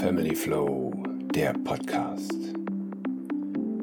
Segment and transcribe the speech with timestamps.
[0.00, 0.94] Family Flow,
[1.34, 2.32] der Podcast.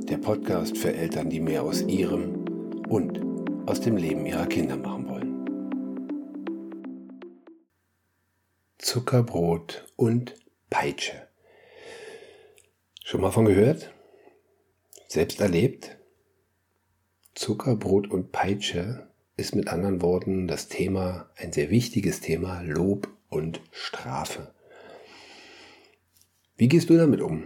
[0.10, 2.44] Der Podcast für Eltern, die mehr aus ihrem
[2.90, 3.22] und
[3.68, 5.46] aus dem Leben ihrer Kinder machen wollen.
[8.80, 10.34] Zuckerbrot und
[10.72, 11.28] Peitsche.
[13.04, 13.94] Schon mal von gehört?
[15.08, 16.00] Selbst erlebt?
[17.36, 23.62] Zuckerbrot und Peitsche ist mit anderen Worten das Thema, ein sehr wichtiges Thema, Lob und
[23.70, 24.52] Strafe.
[26.58, 27.44] Wie gehst du damit um?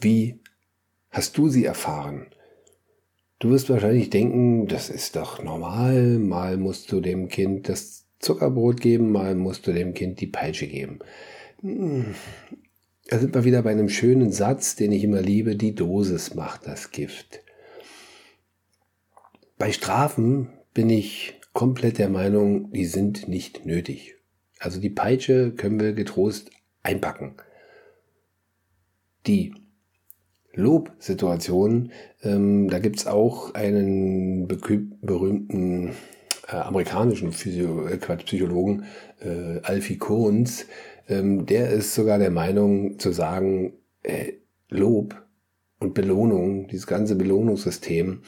[0.00, 0.40] Wie
[1.10, 2.28] hast du sie erfahren?
[3.38, 8.80] Du wirst wahrscheinlich denken, das ist doch normal, mal musst du dem Kind das Zuckerbrot
[8.80, 11.00] geben, mal musst du dem Kind die Peitsche geben.
[11.60, 16.66] Da sind wir wieder bei einem schönen Satz, den ich immer liebe, die Dosis macht
[16.66, 17.40] das Gift.
[19.58, 24.14] Bei Strafen bin ich komplett der Meinung, die sind nicht nötig.
[24.58, 26.50] Also die Peitsche können wir getrost
[26.82, 27.34] einpacken
[29.26, 29.54] die
[30.54, 31.92] Lobsituation,
[32.22, 35.92] ähm, da gibt's auch einen berühmten
[36.48, 38.84] äh, amerikanischen Physio äh, Psychologen,
[39.20, 40.66] äh, Alfie Kohns,
[41.08, 44.34] ähm, der ist sogar der Meinung zu sagen, äh,
[44.68, 45.22] Lob
[45.78, 48.22] und Belohnung, dieses ganze Belohnungssystem,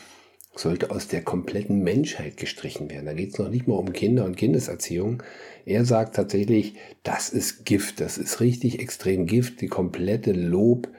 [0.56, 3.06] sollte aus der kompletten Menschheit gestrichen werden.
[3.06, 5.22] Da geht es noch nicht mal um Kinder und Kindeserziehung.
[5.66, 9.60] Er sagt tatsächlich, das ist Gift, das ist richtig extrem Gift.
[9.60, 10.92] Die komplette Lobkultur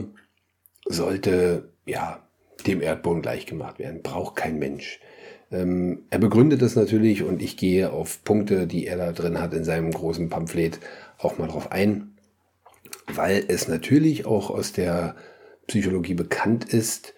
[0.00, 0.10] ähm,
[0.86, 2.22] sollte ja
[2.66, 4.02] dem Erdboden gleichgemacht werden.
[4.02, 5.00] Braucht kein Mensch.
[5.50, 9.54] Ähm, er begründet das natürlich und ich gehe auf Punkte, die er da drin hat
[9.54, 10.80] in seinem großen Pamphlet,
[11.18, 12.16] auch mal drauf ein,
[13.06, 15.16] weil es natürlich auch aus der
[15.66, 17.14] Psychologie bekannt ist,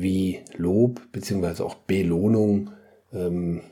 [0.00, 1.62] wie Lob bzw.
[1.62, 2.70] auch Belohnung
[3.12, 3.62] ähm,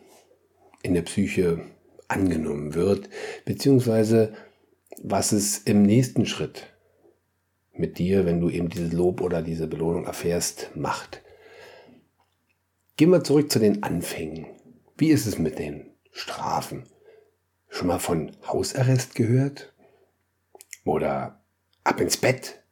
[0.82, 1.60] in der Psyche
[2.08, 3.08] angenommen wird,
[3.44, 4.32] beziehungsweise
[5.02, 6.72] was es im nächsten Schritt
[7.72, 11.22] mit dir, wenn du eben dieses Lob oder diese Belohnung erfährst, macht.
[12.96, 14.46] Gehen wir zurück zu den Anfängen.
[14.96, 16.84] Wie ist es mit den Strafen?
[17.68, 19.74] Schon mal von Hausarrest gehört?
[20.84, 21.44] Oder
[21.84, 22.62] ab ins Bett?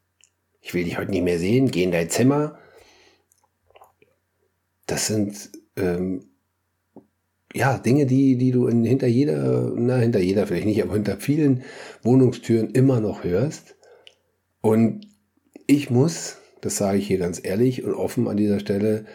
[0.62, 2.58] Ich will dich heute nicht mehr sehen, geh in dein Zimmer
[4.86, 6.26] das sind ähm,
[7.54, 11.16] ja Dinge, die, die du in, hinter jeder, na, hinter jeder vielleicht nicht, aber hinter
[11.18, 11.62] vielen
[12.02, 13.76] Wohnungstüren immer noch hörst.
[14.60, 15.06] Und
[15.66, 19.06] ich muss, das sage ich hier ganz ehrlich und offen an dieser Stelle,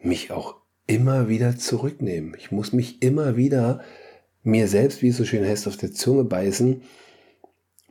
[0.00, 0.56] mich auch
[0.86, 2.34] immer wieder zurücknehmen.
[2.38, 3.82] Ich muss mich immer wieder
[4.42, 6.82] mir selbst, wie es so schön heißt, auf der Zunge beißen,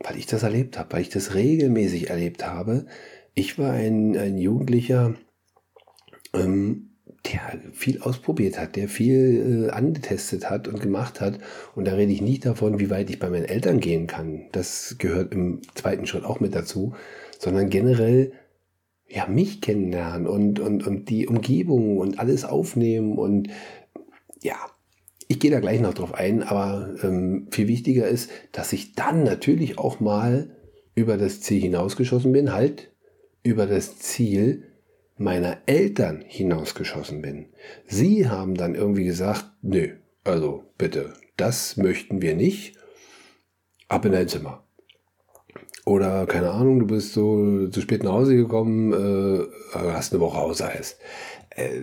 [0.00, 2.86] weil ich das erlebt habe, weil ich das regelmäßig erlebt habe.
[3.34, 5.14] Ich war ein, ein Jugendlicher,
[6.34, 6.91] ähm,
[7.26, 11.38] der viel ausprobiert hat, der viel äh, angetestet hat und gemacht hat.
[11.74, 14.46] Und da rede ich nicht davon, wie weit ich bei meinen Eltern gehen kann.
[14.52, 16.94] Das gehört im zweiten Schritt auch mit dazu,
[17.38, 18.32] sondern generell
[19.08, 23.48] ja mich kennenlernen und, und, und die Umgebung und alles aufnehmen und
[24.42, 24.56] ja,
[25.28, 29.22] ich gehe da gleich noch drauf ein, aber ähm, viel wichtiger ist, dass ich dann
[29.22, 30.56] natürlich auch mal
[30.94, 32.90] über das Ziel hinausgeschossen bin, halt
[33.42, 34.64] über das Ziel,
[35.16, 37.46] meiner Eltern hinausgeschossen bin.
[37.86, 39.90] Sie haben dann irgendwie gesagt, nö,
[40.24, 42.76] also bitte, das möchten wir nicht.
[43.88, 44.64] Ab in dein Zimmer.
[45.84, 50.38] Oder keine Ahnung, du bist so zu spät nach Hause gekommen, äh, hast eine Woche
[50.38, 50.96] Hausreis.
[51.50, 51.80] Äh,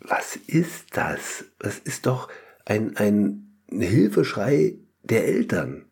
[0.00, 1.44] was ist das?
[1.58, 2.28] Das ist doch
[2.64, 5.84] ein, ein Hilfeschrei der Eltern.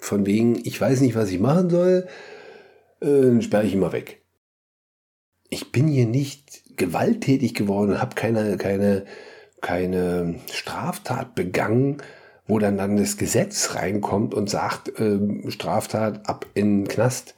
[0.00, 2.06] Von wegen, ich weiß nicht, was ich machen soll,
[3.00, 4.22] äh, dann sperre ich immer weg
[5.48, 9.04] ich bin hier nicht gewalttätig geworden und habe keine, keine,
[9.60, 11.98] keine Straftat begangen,
[12.46, 15.18] wo dann dann das Gesetz reinkommt und sagt, äh,
[15.50, 17.34] Straftat ab in den Knast.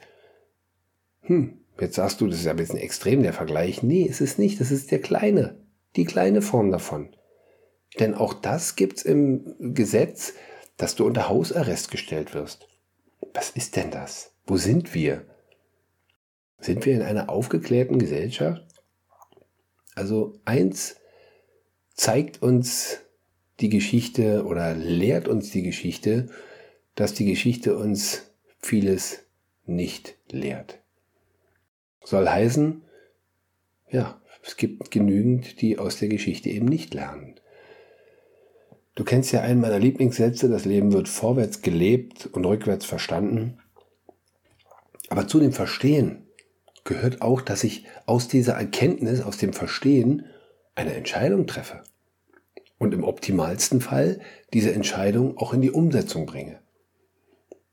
[1.22, 3.82] Hm, jetzt sagst du, das ist ja ein bisschen extrem der Vergleich.
[3.82, 5.58] Nee, es ist nicht, das ist der kleine,
[5.96, 7.10] die kleine Form davon.
[7.98, 10.34] Denn auch das gibt's im Gesetz,
[10.76, 12.68] dass du unter Hausarrest gestellt wirst.
[13.34, 14.32] Was ist denn das?
[14.46, 15.24] Wo sind wir?
[16.60, 18.64] Sind wir in einer aufgeklärten Gesellschaft?
[19.94, 20.96] Also eins
[21.94, 23.00] zeigt uns
[23.60, 26.28] die Geschichte oder lehrt uns die Geschichte,
[26.94, 29.20] dass die Geschichte uns vieles
[29.64, 30.78] nicht lehrt.
[32.04, 32.82] Soll heißen,
[33.90, 37.34] ja, es gibt genügend, die aus der Geschichte eben nicht lernen.
[38.94, 43.58] Du kennst ja einen meiner Lieblingssätze, das Leben wird vorwärts gelebt und rückwärts verstanden.
[45.08, 46.26] Aber zu dem Verstehen
[46.84, 50.26] gehört auch, dass ich aus dieser Erkenntnis, aus dem Verstehen
[50.74, 51.82] eine Entscheidung treffe.
[52.78, 54.20] Und im optimalsten Fall
[54.54, 56.58] diese Entscheidung auch in die Umsetzung bringe.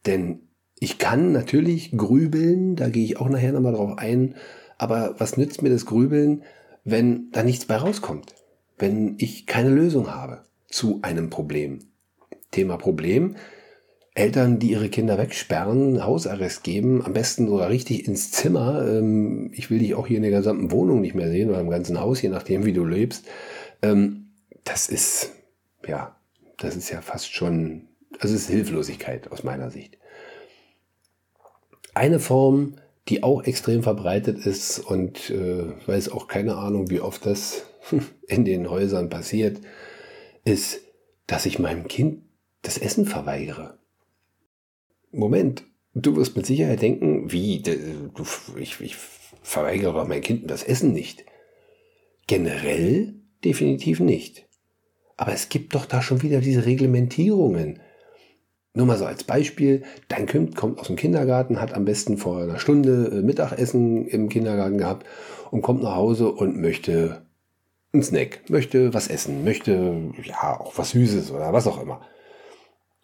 [0.05, 0.41] Denn
[0.79, 4.35] Ich kann natürlich grübeln, da gehe ich auch nachher nochmal drauf ein,
[4.77, 6.43] aber was nützt mir das Grübeln,
[6.83, 8.35] wenn da nichts bei rauskommt?
[8.77, 11.79] Wenn ich keine Lösung habe zu einem Problem?
[12.51, 13.37] Thema Problem.
[14.17, 18.83] Eltern, die ihre Kinder wegsperren, Hausarrest geben, am besten sogar richtig ins Zimmer.
[18.87, 21.69] Ähm, ich will dich auch hier in der gesamten Wohnung nicht mehr sehen oder im
[21.69, 23.27] ganzen Haus, je nachdem, wie du lebst.
[23.83, 24.31] Ähm,
[24.63, 25.33] das ist,
[25.87, 26.15] ja,
[26.57, 29.99] das ist ja fast schon, also es ist Hilflosigkeit aus meiner Sicht.
[31.93, 32.75] Eine Form,
[33.09, 37.65] die auch extrem verbreitet ist und äh, weiß auch keine Ahnung, wie oft das
[38.27, 39.61] in den Häusern passiert,
[40.43, 40.81] ist,
[41.27, 42.23] dass ich meinem Kind
[42.63, 43.77] das Essen verweigere.
[45.11, 45.63] Moment,
[45.93, 47.73] du wirst mit Sicherheit denken, wie, du,
[48.59, 48.95] ich, ich
[49.41, 51.25] verweigere mein Kind das Essen nicht.
[52.27, 54.47] Generell definitiv nicht.
[55.15, 57.79] Aber es gibt doch da schon wieder diese Reglementierungen.
[58.73, 62.43] Nur mal so als Beispiel, dein Kind kommt aus dem Kindergarten, hat am besten vor
[62.43, 65.07] einer Stunde äh, Mittagessen im Kindergarten gehabt
[65.49, 67.25] und kommt nach Hause und möchte
[67.93, 72.01] einen Snack, möchte was essen, möchte ja auch was Süßes oder was auch immer.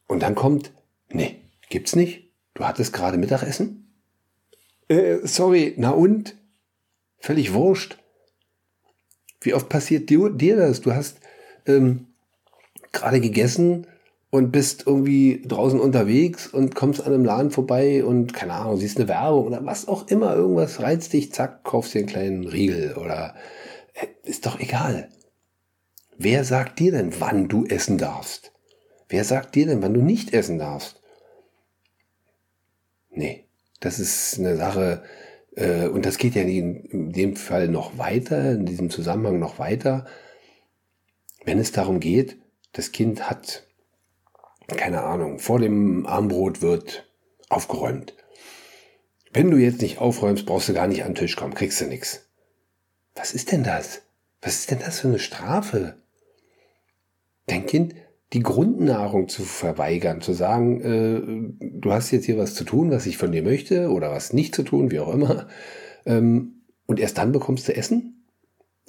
[0.07, 0.71] Und dann kommt,
[1.09, 1.37] nee,
[1.73, 2.31] gibt's nicht.
[2.53, 3.91] Du hattest gerade Mittagessen?
[4.87, 6.37] Äh, sorry, na und?
[7.17, 7.97] Völlig wurscht.
[9.41, 10.81] Wie oft passiert dir, dir das?
[10.81, 11.19] Du hast
[11.65, 12.07] ähm,
[12.91, 13.87] gerade gegessen
[14.29, 18.97] und bist irgendwie draußen unterwegs und kommst an einem Laden vorbei und keine Ahnung, siehst
[18.97, 22.95] eine Werbung oder was auch immer, irgendwas reizt dich, zack, kaufst dir einen kleinen Riegel
[22.95, 23.35] oder
[23.93, 25.09] äh, ist doch egal.
[26.17, 28.53] Wer sagt dir denn, wann du essen darfst?
[29.09, 31.02] Wer sagt dir denn, wann du nicht essen darfst?
[33.13, 33.45] Nee,
[33.79, 35.03] das ist eine Sache,
[35.55, 40.05] äh, und das geht ja in dem Fall noch weiter, in diesem Zusammenhang noch weiter,
[41.45, 42.37] wenn es darum geht,
[42.71, 43.67] das Kind hat,
[44.67, 47.07] keine Ahnung, vor dem Armbrot wird
[47.49, 48.15] aufgeräumt.
[49.31, 51.85] Wenn du jetzt nicht aufräumst, brauchst du gar nicht an den Tisch kommen, kriegst du
[51.85, 52.27] nichts.
[53.15, 54.01] Was ist denn das?
[54.41, 55.97] Was ist denn das für eine Strafe?
[57.45, 57.95] Dein Kind
[58.33, 63.05] die Grundnahrung zu verweigern, zu sagen, äh, du hast jetzt hier was zu tun, was
[63.05, 65.47] ich von dir möchte oder was nicht zu tun, wie auch immer,
[66.05, 68.25] ähm, und erst dann bekommst du Essen?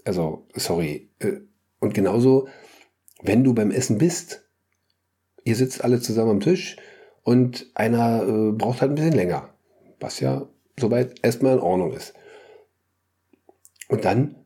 [0.05, 1.11] Also, sorry.
[1.19, 1.41] Äh,
[1.79, 2.49] und genauso,
[3.23, 4.49] wenn du beim Essen bist,
[5.45, 6.77] ihr sitzt alle zusammen am Tisch
[7.23, 9.51] und einer äh, braucht halt ein bisschen länger,
[10.01, 10.49] was ja
[10.81, 12.15] soweit erstmal in Ordnung ist.
[13.89, 14.37] Und dann,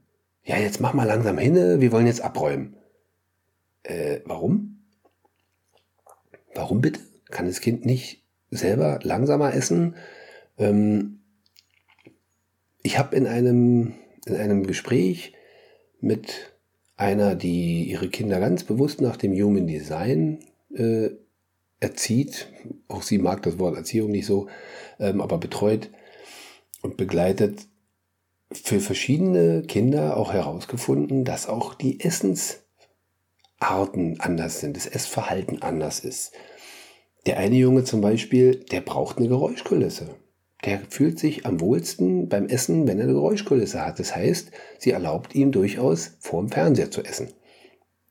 [0.42, 2.76] ja, jetzt mach mal langsam hin, wir wollen jetzt abräumen.
[3.84, 4.77] Äh, warum?
[6.58, 6.98] Warum bitte?
[7.30, 9.94] Kann das Kind nicht selber langsamer essen?
[10.58, 11.20] Ähm,
[12.82, 13.94] ich habe in einem,
[14.26, 15.34] in einem Gespräch
[16.00, 16.52] mit
[16.96, 20.40] einer, die ihre Kinder ganz bewusst nach dem Human Design
[20.74, 21.10] äh,
[21.78, 22.48] erzieht,
[22.88, 24.48] auch sie mag das Wort Erziehung nicht so,
[24.98, 25.90] ähm, aber betreut
[26.82, 27.68] und begleitet,
[28.50, 32.64] für verschiedene Kinder auch herausgefunden, dass auch die Essens
[33.60, 36.32] Arten anders sind, das Essverhalten anders ist.
[37.26, 40.14] Der eine Junge zum Beispiel, der braucht eine Geräuschkulisse.
[40.64, 43.98] Der fühlt sich am wohlsten beim Essen, wenn er eine Geräuschkulisse hat.
[43.98, 47.32] Das heißt, sie erlaubt ihm durchaus vor dem Fernseher zu essen.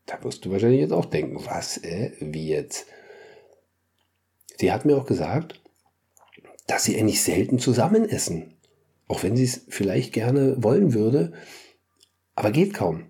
[0.06, 2.86] Da wirst du wahrscheinlich jetzt auch denken, was, äh, wie jetzt?
[4.58, 5.62] Sie hat mir auch gesagt,
[6.66, 8.54] dass sie eigentlich selten zusammen essen.
[9.08, 11.34] Auch wenn sie es vielleicht gerne wollen würde,
[12.36, 13.06] aber geht kaum.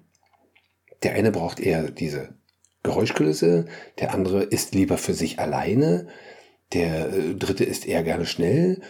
[1.03, 2.35] Der eine braucht eher diese
[2.83, 3.65] Geräuschkulisse,
[3.99, 6.07] der andere ist lieber für sich alleine,
[6.73, 8.81] der äh, dritte ist eher gerne schnell.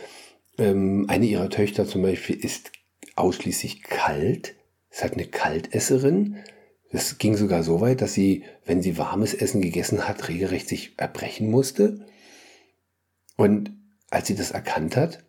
[0.57, 2.71] Ähm, eine ihrer Töchter zum Beispiel ist
[3.15, 4.55] ausschließlich kalt,
[4.89, 6.37] ist halt eine Kaltesserin.
[6.91, 10.93] Das ging sogar so weit, dass sie, wenn sie warmes Essen gegessen hat, regelrecht sich
[10.97, 12.05] erbrechen musste.
[13.35, 13.71] Und
[14.09, 15.23] als sie das erkannt hat,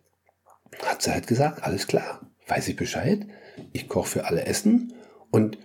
[0.85, 3.27] hat sie halt gesagt, alles klar, weiß ich Bescheid,
[3.73, 4.93] ich koche für alle Essen
[5.31, 5.57] und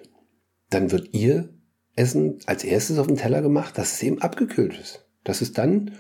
[0.71, 1.51] dann wird ihr
[1.97, 5.07] Essen als erstes auf den Teller gemacht, dass es eben abgekühlt ist.
[5.23, 5.93] Dass es dann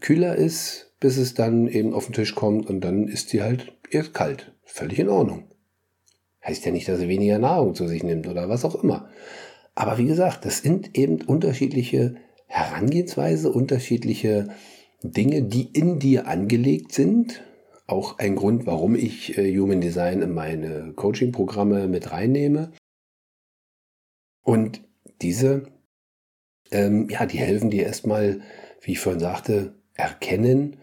[0.00, 3.72] kühler ist, bis es dann eben auf den Tisch kommt und dann ist sie halt
[3.90, 4.52] erst kalt.
[4.64, 5.44] Völlig in Ordnung.
[6.44, 9.10] Heißt ja nicht, dass sie weniger Nahrung zu sich nimmt oder was auch immer.
[9.74, 12.16] Aber wie gesagt, das sind eben unterschiedliche
[12.46, 14.48] Herangehensweise, unterschiedliche
[15.02, 17.42] Dinge, die in dir angelegt sind.
[17.86, 22.72] Auch ein Grund, warum ich äh, Human Design in meine Coaching-Programme mit reinnehme.
[24.42, 24.82] Und
[25.22, 25.64] diese,
[26.70, 28.40] ähm, ja, die helfen dir erstmal,
[28.80, 30.76] wie ich vorhin sagte, erkennen,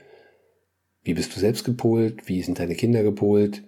[1.04, 3.64] wie bist du selbst gepolt, wie sind deine Kinder gepolt,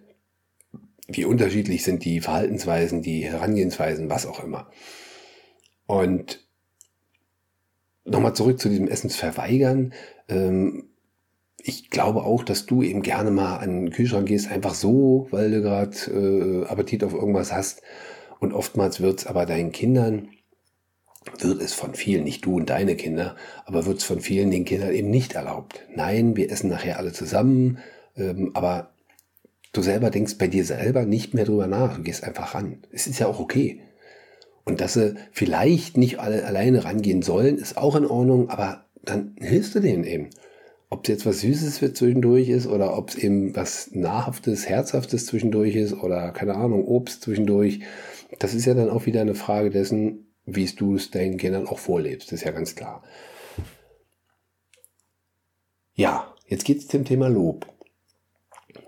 [1.08, 4.70] wie unterschiedlich sind die Verhaltensweisen, die Herangehensweisen, was auch immer.
[5.88, 6.46] Und
[8.06, 9.94] nochmal zurück zu diesem Essensverweigern.
[10.28, 10.90] Ähm,
[11.62, 15.52] ich glaube auch, dass du eben gerne mal an den Kühlschrank gehst, einfach so, weil
[15.52, 17.82] du gerade äh, Appetit auf irgendwas hast.
[18.40, 20.30] Und oftmals wird es aber deinen Kindern,
[21.40, 24.66] wird es von vielen, nicht du und deine Kinder, aber wird es von vielen den
[24.66, 25.86] Kindern eben nicht erlaubt.
[25.94, 27.80] Nein, wir essen nachher alle zusammen,
[28.16, 28.92] ähm, aber
[29.74, 31.98] du selber denkst bei dir selber nicht mehr drüber nach.
[31.98, 32.78] Du gehst einfach ran.
[32.92, 33.82] Es ist ja auch okay.
[34.64, 39.36] Und dass sie vielleicht nicht alle alleine rangehen sollen, ist auch in Ordnung, aber dann
[39.40, 40.30] hilfst du denen eben.
[40.92, 45.28] Ob es jetzt was Süßes für zwischendurch ist oder ob es eben was Nahrhaftes, Herzhaftes
[45.28, 47.82] zwischendurch ist oder keine Ahnung, Obst zwischendurch.
[48.40, 51.78] Das ist ja dann auch wieder eine Frage dessen, wie du es deinen Kindern auch
[51.78, 52.32] vorlebst.
[52.32, 53.04] Ist ja ganz klar.
[55.94, 57.68] Ja, jetzt geht es zum Thema Lob.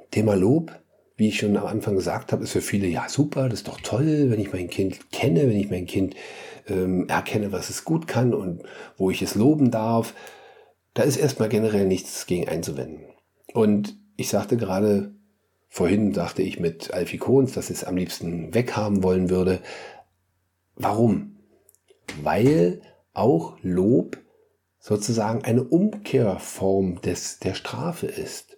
[0.09, 0.71] Thema Lob,
[1.17, 3.79] wie ich schon am Anfang gesagt habe, ist für viele ja super, das ist doch
[3.81, 6.15] toll, wenn ich mein Kind kenne, wenn ich mein Kind
[6.67, 8.63] ähm, erkenne, was es gut kann und
[8.97, 10.15] wo ich es loben darf.
[10.93, 13.05] Da ist erstmal generell nichts gegen einzuwenden.
[13.53, 15.15] Und ich sagte gerade,
[15.69, 19.61] vorhin sagte ich mit Alfie Kohns, dass ich es am liebsten weghaben wollen würde.
[20.75, 21.37] Warum?
[22.21, 22.81] Weil
[23.13, 24.17] auch Lob
[24.79, 28.57] sozusagen eine Umkehrform des, der Strafe ist.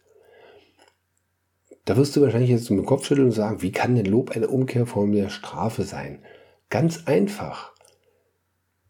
[1.85, 4.31] Da wirst du wahrscheinlich jetzt mit dem Kopf schütteln und sagen, wie kann denn Lob
[4.31, 6.23] eine Umkehrform der Strafe sein?
[6.69, 7.73] Ganz einfach.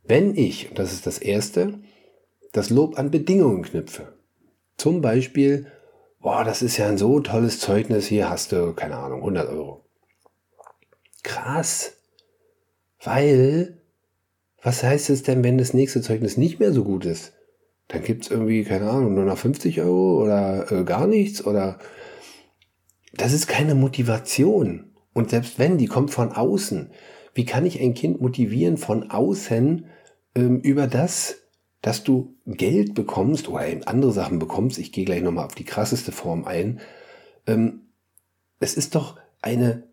[0.03, 1.79] Wenn ich, und das ist das Erste,
[2.53, 4.13] das Lob an Bedingungen knüpfe.
[4.77, 5.67] Zum Beispiel,
[6.22, 9.83] boah, das ist ja ein so tolles Zeugnis, hier hast du, keine Ahnung, 100 Euro.
[11.24, 11.98] Krass.
[13.03, 13.81] Weil,
[14.62, 17.33] was heißt es denn, wenn das nächste Zeugnis nicht mehr so gut ist?
[17.89, 21.79] Dann gibt es irgendwie, keine Ahnung, nur noch 50 Euro oder äh, gar nichts oder
[23.13, 24.91] das ist keine Motivation.
[25.13, 26.91] Und selbst wenn, die kommt von außen.
[27.33, 29.86] Wie kann ich ein Kind motivieren von außen
[30.36, 31.42] ähm, über das,
[31.83, 34.79] dass du Geld bekommst oder eben andere Sachen bekommst?
[34.79, 36.79] Ich gehe gleich nochmal auf die krasseste Form ein.
[37.45, 37.81] Ähm,
[38.59, 39.83] es ist doch eine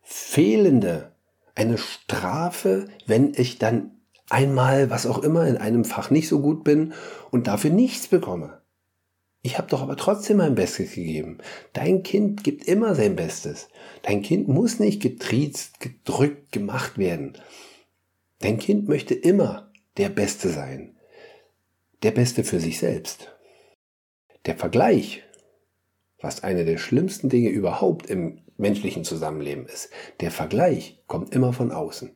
[0.00, 1.12] fehlende,
[1.54, 3.92] eine Strafe, wenn ich dann
[4.30, 6.94] einmal, was auch immer, in einem Fach nicht so gut bin
[7.30, 8.62] und dafür nichts bekomme.
[9.42, 11.38] Ich habe doch aber trotzdem mein Bestes gegeben.
[11.74, 13.68] Dein Kind gibt immer sein Bestes.
[14.00, 17.34] Dein Kind muss nicht getriezt, gedrückt gemacht werden.
[18.38, 20.93] Dein Kind möchte immer der Beste sein.
[22.04, 23.34] Der Beste für sich selbst.
[24.44, 25.22] Der Vergleich,
[26.20, 29.88] was eine der schlimmsten Dinge überhaupt im menschlichen Zusammenleben ist,
[30.20, 32.10] der Vergleich kommt immer von außen.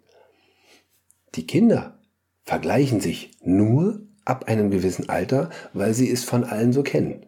[1.36, 1.98] Die Kinder
[2.44, 7.24] vergleichen sich nur ab einem gewissen Alter, weil sie es von allen so kennen.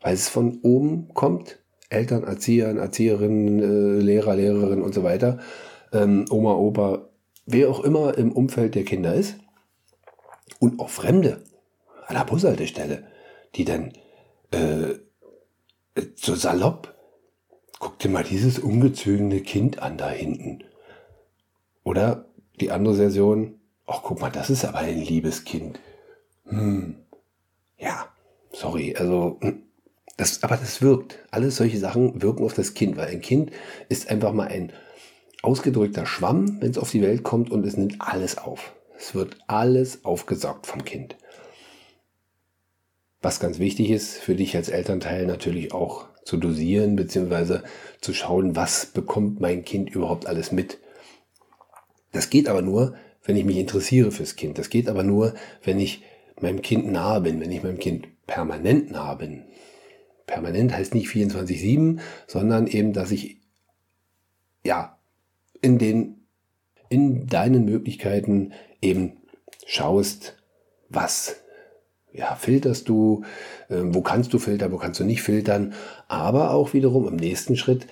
[0.00, 5.38] Weil es von oben kommt, Eltern, Erzieher, Erzieherinnen, äh, Lehrer, Lehrerinnen und so weiter,
[5.92, 7.08] ähm, Oma, Opa,
[7.46, 9.36] wer auch immer im Umfeld der Kinder ist.
[10.58, 11.44] Und auch Fremde
[12.10, 13.06] an der Bushaltestelle,
[13.54, 13.92] die dann
[14.50, 14.94] äh,
[16.14, 16.94] so salopp,
[17.78, 20.64] guck dir mal dieses ungezogene Kind an da hinten.
[21.82, 22.26] Oder
[22.60, 25.80] die andere Version, ach guck mal, das ist aber ein liebes Kind
[26.50, 26.96] hm,
[27.78, 28.08] ja,
[28.52, 29.62] sorry, also, hm,
[30.16, 31.18] das, aber das wirkt.
[31.30, 33.52] Alles solche Sachen wirken auf das Kind, weil ein Kind
[33.88, 34.72] ist einfach mal ein
[35.42, 38.74] ausgedrückter Schwamm, wenn es auf die Welt kommt und es nimmt alles auf.
[38.98, 41.16] Es wird alles aufgesaugt vom Kind.
[43.22, 47.62] Was ganz wichtig ist für dich als Elternteil natürlich auch zu dosieren, beziehungsweise
[48.00, 50.78] zu schauen, was bekommt mein Kind überhaupt alles mit.
[52.12, 54.58] Das geht aber nur, wenn ich mich interessiere fürs Kind.
[54.58, 56.02] Das geht aber nur, wenn ich
[56.40, 59.44] meinem Kind nahe bin, wenn ich meinem Kind permanent nahe bin.
[60.26, 63.38] Permanent heißt nicht 24-7, sondern eben, dass ich
[64.64, 64.98] ja
[65.60, 66.16] in den
[66.88, 69.12] in deinen Möglichkeiten eben
[69.64, 70.36] schaust,
[70.88, 71.39] was
[72.12, 73.22] ja, filterst du,
[73.68, 75.74] äh, wo kannst du filtern, wo kannst du nicht filtern,
[76.08, 77.86] aber auch wiederum im nächsten Schritt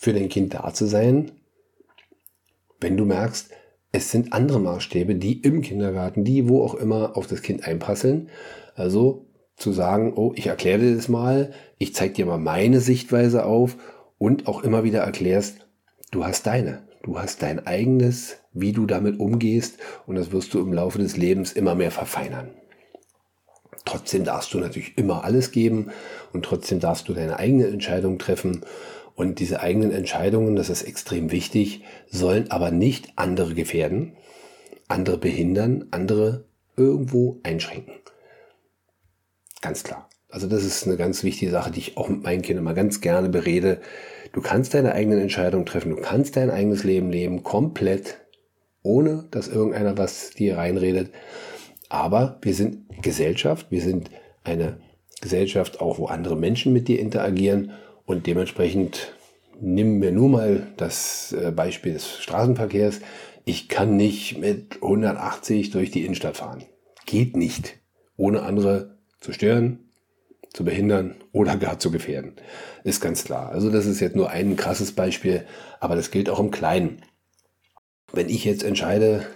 [0.00, 1.30] für dein Kind da zu sein,
[2.80, 3.50] wenn du merkst,
[3.92, 8.30] es sind andere Maßstäbe, die im Kindergarten, die wo auch immer auf das Kind einprasseln.
[8.74, 9.26] Also
[9.56, 13.76] zu sagen, oh, ich erkläre dir das mal, ich zeige dir mal meine Sichtweise auf
[14.18, 15.66] und auch immer wieder erklärst,
[16.10, 20.60] du hast deine, du hast dein eigenes, wie du damit umgehst und das wirst du
[20.60, 22.50] im Laufe des Lebens immer mehr verfeinern.
[23.84, 25.90] Trotzdem darfst du natürlich immer alles geben
[26.32, 28.64] und trotzdem darfst du deine eigene Entscheidung treffen
[29.14, 34.16] und diese eigenen Entscheidungen, das ist extrem wichtig, sollen aber nicht andere gefährden,
[34.88, 36.44] andere behindern, andere
[36.76, 37.94] irgendwo einschränken.
[39.60, 40.08] Ganz klar.
[40.28, 43.02] Also das ist eine ganz wichtige Sache, die ich auch mit meinen Kindern mal ganz
[43.02, 43.80] gerne berede.
[44.32, 48.18] Du kannst deine eigenen Entscheidungen treffen, du kannst dein eigenes Leben leben, komplett,
[48.82, 51.12] ohne dass irgendeiner was dir reinredet.
[51.92, 54.10] Aber wir sind Gesellschaft, wir sind
[54.44, 54.78] eine
[55.20, 57.72] Gesellschaft, auch wo andere Menschen mit dir interagieren.
[58.06, 59.12] Und dementsprechend
[59.60, 63.00] nehmen wir nur mal das äh, Beispiel des Straßenverkehrs.
[63.44, 66.64] Ich kann nicht mit 180 durch die Innenstadt fahren.
[67.04, 67.74] Geht nicht.
[68.16, 69.90] Ohne andere zu stören,
[70.54, 72.36] zu behindern oder gar zu gefährden.
[72.84, 73.50] Ist ganz klar.
[73.50, 75.44] Also das ist jetzt nur ein krasses Beispiel,
[75.78, 77.02] aber das gilt auch im Kleinen.
[78.14, 79.26] Wenn ich jetzt entscheide,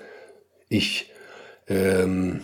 [0.70, 1.12] ich,
[1.68, 2.40] ähm,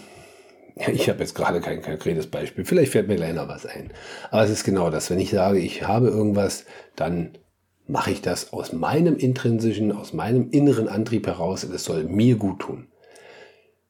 [0.92, 3.92] ich habe jetzt gerade kein konkretes Beispiel, vielleicht fällt mir gleich noch was ein.
[4.30, 5.10] Aber es ist genau das.
[5.10, 6.64] Wenn ich sage, ich habe irgendwas,
[6.96, 7.38] dann
[7.86, 12.60] mache ich das aus meinem intrinsischen, aus meinem inneren Antrieb heraus es soll mir gut
[12.60, 12.86] tun.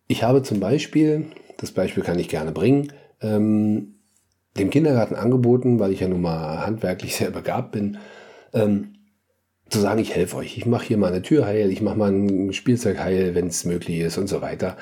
[0.08, 1.26] Ich habe zum Beispiel,
[1.58, 3.94] das Beispiel kann ich gerne bringen, ähm,
[4.58, 7.98] dem Kindergarten angeboten, weil ich ja nun mal handwerklich sehr begabt bin,
[8.52, 8.94] ähm,
[9.68, 10.58] zu sagen, ich helfe euch.
[10.58, 13.64] Ich mache hier mal eine Tür heil, ich mache mal ein Spielzeug heil, wenn es
[13.64, 14.76] möglich ist und so weiter.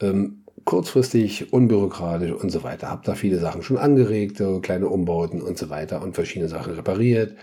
[0.00, 2.90] Ähm, kurzfristig, unbürokratisch und so weiter.
[2.90, 6.74] Hab da viele Sachen schon angeregt, so kleine Umbauten und so weiter und verschiedene Sachen
[6.74, 7.36] repariert.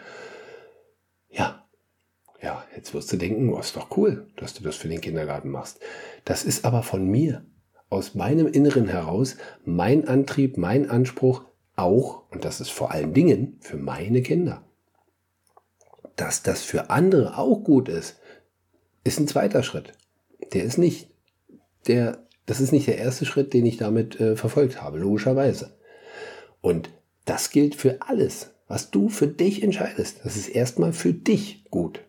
[1.29, 1.63] Ja,
[2.41, 5.49] ja, jetzt wirst du denken, oh, ist doch cool, dass du das für den Kindergarten
[5.49, 5.79] machst.
[6.25, 7.45] Das ist aber von mir,
[7.89, 11.43] aus meinem Inneren heraus, mein Antrieb, mein Anspruch,
[11.75, 14.63] auch, und das ist vor allen Dingen für meine Kinder.
[16.15, 18.19] Dass das für andere auch gut ist,
[19.03, 19.93] ist ein zweiter Schritt.
[20.53, 21.09] Der ist nicht
[21.87, 25.77] der, das ist nicht der erste Schritt, den ich damit äh, verfolgt habe, logischerweise.
[26.59, 26.89] Und
[27.25, 30.19] das gilt für alles, was du für dich entscheidest.
[30.23, 32.01] Das ist erstmal für dich gut.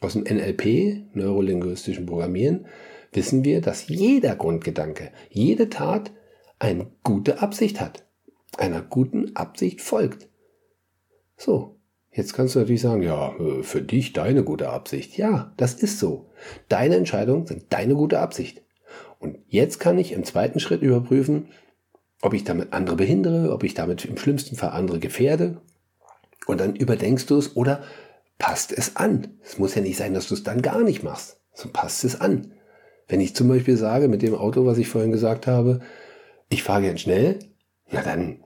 [0.00, 2.66] Aus dem NLP, neurolinguistischen Programmieren,
[3.12, 6.12] wissen wir, dass jeder Grundgedanke, jede Tat
[6.58, 8.04] eine gute Absicht hat
[8.58, 10.28] einer guten Absicht folgt.
[11.36, 11.76] So,
[12.12, 15.16] jetzt kannst du natürlich sagen, ja, äh, für dich deine gute Absicht.
[15.16, 16.30] Ja, das ist so.
[16.68, 18.62] Deine Entscheidungen sind deine gute Absicht.
[19.22, 21.46] Und jetzt kann ich im zweiten Schritt überprüfen,
[22.22, 25.62] ob ich damit andere behindere, ob ich damit im schlimmsten Fall andere gefährde.
[26.46, 27.84] Und dann überdenkst du es oder
[28.38, 29.38] passt es an.
[29.44, 31.38] Es muss ja nicht sein, dass du es dann gar nicht machst.
[31.54, 32.54] So passt es an.
[33.06, 35.78] Wenn ich zum Beispiel sage, mit dem Auto, was ich vorhin gesagt habe,
[36.48, 37.38] ich fahre gern schnell,
[37.92, 38.42] na dann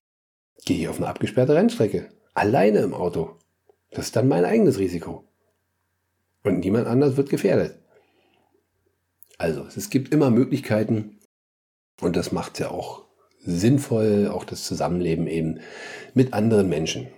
[0.67, 2.11] gehe ich auf eine abgesperrte Rennstrecke.
[2.35, 3.31] Alleine im Auto.
[3.93, 5.25] Das ist dann mein eigenes Risiko.
[6.43, 7.79] Und niemand anders wird gefährdet.
[9.39, 11.19] Also, es gibt immer Möglichkeiten
[12.01, 13.05] und das macht ja auch
[13.39, 15.61] sinnvoll, auch das Zusammenleben eben
[16.15, 17.09] mit anderen Menschen.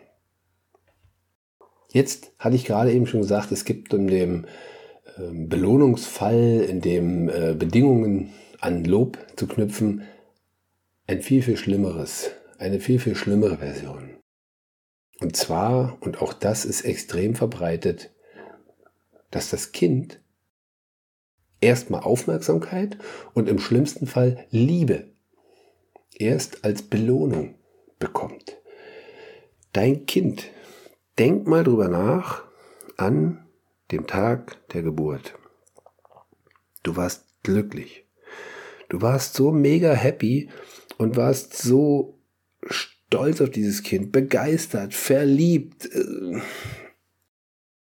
[1.91, 4.47] Jetzt hatte ich gerade eben schon gesagt, es gibt in dem
[5.17, 10.03] ähm, Belohnungsfall, in dem äh, Bedingungen an Lob zu knüpfen,
[11.07, 14.19] ein viel, viel schlimmeres eine viel, viel schlimmere Version.
[15.21, 18.13] Und zwar, und auch das ist extrem verbreitet,
[19.31, 20.21] dass das Kind
[21.61, 22.99] erstmal Aufmerksamkeit
[23.35, 25.09] und im schlimmsten Fall Liebe
[26.15, 27.55] erst als Belohnung
[27.99, 28.57] bekommt.
[29.73, 30.51] Dein Kind,
[31.19, 32.45] denk mal drüber nach
[32.97, 33.47] an
[33.91, 35.35] dem Tag der Geburt.
[36.83, 38.07] Du warst glücklich.
[38.89, 40.49] Du warst so mega happy
[40.97, 42.19] und warst so
[42.67, 45.89] stolz auf dieses Kind, begeistert, verliebt.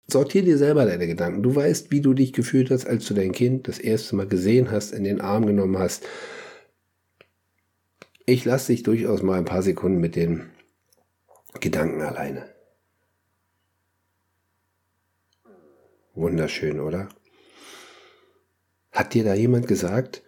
[0.08, 1.42] Sortier dir selber deine Gedanken.
[1.42, 4.70] Du weißt, wie du dich gefühlt hast, als du dein Kind das erste Mal gesehen
[4.70, 6.04] hast, in den Arm genommen hast.
[8.24, 10.50] Ich lasse dich durchaus mal ein paar Sekunden mit den
[11.60, 12.48] Gedanken alleine.
[16.14, 17.08] Wunderschön, oder?
[18.90, 20.22] Hat dir da jemand gesagt,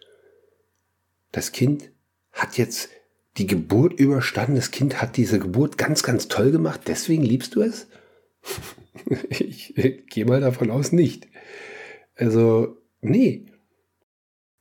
[1.33, 1.91] das Kind
[2.33, 2.91] hat jetzt
[3.37, 7.63] die Geburt überstanden, das Kind hat diese Geburt ganz, ganz toll gemacht, deswegen liebst du
[7.63, 7.88] es?
[9.31, 9.75] Ich,
[10.09, 11.29] gehe mal davon aus, nicht.
[12.17, 13.47] Also, nee.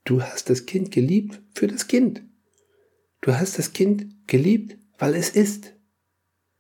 [0.04, 2.24] Du hast das Kind geliebt für das Kind.
[3.22, 5.74] Du hast das Kind geliebt, weil es ist.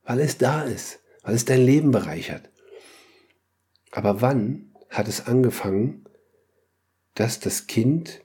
[0.03, 0.99] Weil es da ist.
[1.23, 2.49] Weil es dein Leben bereichert.
[3.91, 6.05] Aber wann hat es angefangen,
[7.15, 8.21] dass das Kind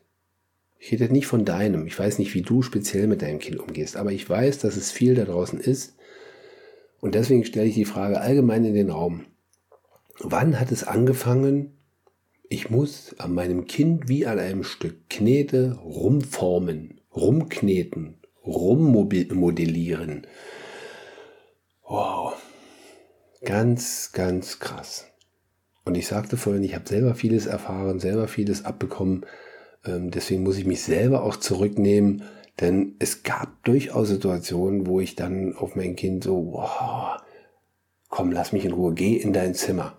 [0.85, 1.87] ich rede nicht von deinem.
[1.87, 4.91] Ich weiß nicht, wie du speziell mit deinem Kind umgehst, aber ich weiß, dass es
[4.91, 5.95] viel da draußen ist.
[7.03, 9.27] Und deswegen stelle ich die Frage allgemein in den Raum.
[10.21, 11.77] Wann hat es angefangen,
[12.49, 20.29] ich muss an meinem Kind wie an einem Stück Knete rumformen, rumkneten, rummodellieren.
[21.83, 22.35] Wow.
[23.45, 25.07] Ganz, ganz krass.
[25.85, 29.27] Und ich sagte vorhin, ich habe selber vieles erfahren, selber vieles abbekommen.
[29.85, 32.23] Ähm, deswegen muss ich mich selber auch zurücknehmen,
[32.61, 37.21] denn es gab durchaus Situationen, wo ich dann auf mein Kind so, wow,
[38.09, 39.97] komm, lass mich in Ruhe, geh in dein Zimmer.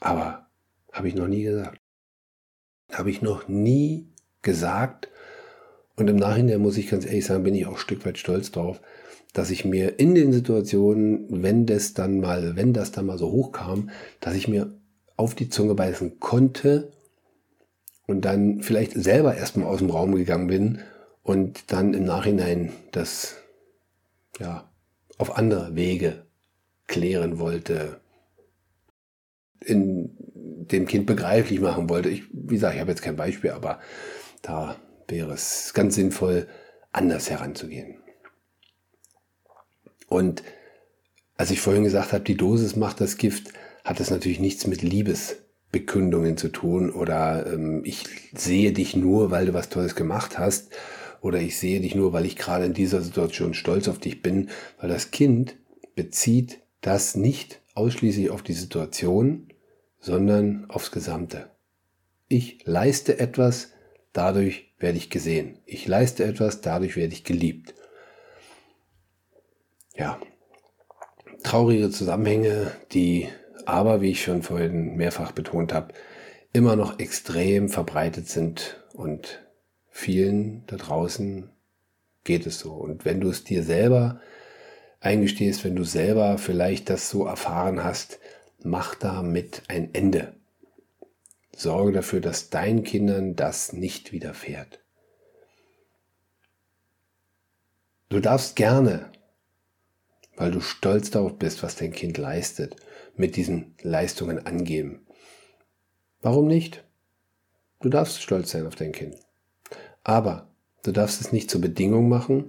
[0.00, 0.46] Aber
[0.92, 1.78] habe ich noch nie gesagt.
[2.92, 4.08] Habe ich noch nie
[4.42, 5.08] gesagt.
[5.96, 8.50] Und im Nachhinein muss ich ganz ehrlich sagen, bin ich auch ein Stück weit stolz
[8.50, 8.80] drauf,
[9.32, 13.30] dass ich mir in den Situationen, wenn das dann mal, wenn das dann mal so
[13.30, 13.90] hochkam,
[14.20, 14.74] dass ich mir
[15.16, 16.92] auf die Zunge beißen konnte
[18.06, 20.80] und dann vielleicht selber erstmal aus dem Raum gegangen bin
[21.26, 23.34] und dann im Nachhinein das
[24.38, 24.70] ja
[25.18, 26.24] auf andere Wege
[26.86, 28.00] klären wollte,
[29.58, 32.10] in dem Kind begreiflich machen wollte.
[32.10, 33.80] Ich, wie gesagt, ich habe jetzt kein Beispiel, aber
[34.40, 34.76] da
[35.08, 36.46] wäre es ganz sinnvoll,
[36.92, 37.96] anders heranzugehen.
[40.06, 40.44] Und
[41.36, 43.52] als ich vorhin gesagt habe, die Dosis macht das Gift,
[43.84, 49.46] hat das natürlich nichts mit Liebesbekündungen zu tun oder ähm, ich sehe dich nur, weil
[49.46, 50.70] du was Tolles gemacht hast
[51.26, 54.48] oder ich sehe dich nur, weil ich gerade in dieser Situation stolz auf dich bin,
[54.80, 55.56] weil das Kind
[55.96, 59.48] bezieht das nicht ausschließlich auf die Situation,
[59.98, 61.50] sondern aufs Gesamte.
[62.28, 63.72] Ich leiste etwas,
[64.12, 65.58] dadurch werde ich gesehen.
[65.66, 67.74] Ich leiste etwas, dadurch werde ich geliebt.
[69.96, 70.20] Ja,
[71.42, 73.28] traurige Zusammenhänge, die
[73.64, 75.92] aber, wie ich schon vorhin mehrfach betont habe,
[76.52, 79.45] immer noch extrem verbreitet sind und
[79.96, 81.50] vielen da draußen
[82.24, 82.72] geht es so.
[82.74, 84.20] Und wenn du es dir selber
[85.00, 88.18] eingestehst, wenn du selber vielleicht das so erfahren hast,
[88.62, 90.34] mach damit ein Ende.
[91.56, 94.80] Sorge dafür, dass deinen Kindern das nicht widerfährt.
[98.10, 99.10] Du darfst gerne,
[100.36, 102.76] weil du stolz darauf bist, was dein Kind leistet,
[103.16, 105.06] mit diesen Leistungen angeben.
[106.20, 106.84] Warum nicht?
[107.80, 109.25] Du darfst stolz sein auf dein Kind.
[110.08, 110.46] Aber
[110.84, 112.44] du darfst es nicht zur Bedingung machen,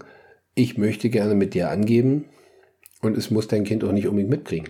[0.54, 2.26] ich möchte gerne mit dir angeben
[3.02, 4.70] und es muss dein Kind auch nicht unbedingt mitkriegen.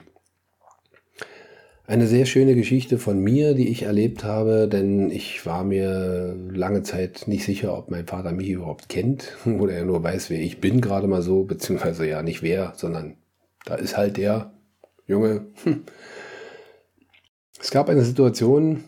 [1.86, 6.82] Eine sehr schöne Geschichte von mir, die ich erlebt habe, denn ich war mir lange
[6.84, 10.62] Zeit nicht sicher, ob mein Vater mich überhaupt kennt oder er nur weiß, wer ich
[10.62, 13.18] bin, gerade mal so, beziehungsweise ja nicht wer, sondern
[13.66, 14.54] da ist halt der
[15.08, 15.48] Junge.
[17.60, 18.84] Es gab eine Situation,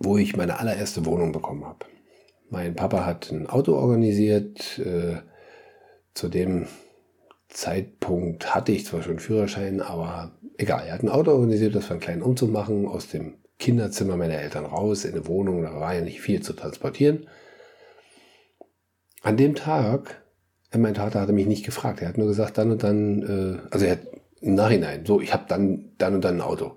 [0.00, 1.84] wo ich meine allererste Wohnung bekommen habe.
[2.54, 4.78] Mein Papa hat ein Auto organisiert.
[4.78, 5.16] Äh,
[6.14, 6.68] zu dem
[7.48, 11.94] Zeitpunkt hatte ich zwar schon Führerschein, aber egal, er hat ein Auto organisiert, das wir
[11.94, 15.96] einen kleinen Umzug machen, aus dem Kinderzimmer meiner Eltern raus in eine Wohnung, da war
[15.96, 17.26] ja nicht viel zu transportieren.
[19.22, 20.22] An dem Tag,
[20.70, 23.68] äh, mein Vater hatte mich nicht gefragt, er hat nur gesagt, dann und dann, äh,
[23.72, 24.06] also er hat
[24.42, 26.76] im Nachhinein, so, ich habe dann, dann und dann ein Auto.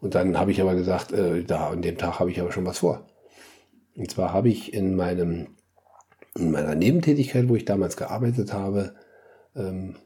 [0.00, 2.64] Und dann habe ich aber gesagt, äh, da an dem Tag habe ich aber schon
[2.64, 3.06] was vor.
[3.96, 5.48] Und zwar habe ich in meinem,
[6.36, 8.94] in meiner Nebentätigkeit, wo ich damals gearbeitet habe,
[9.54, 9.96] ähm,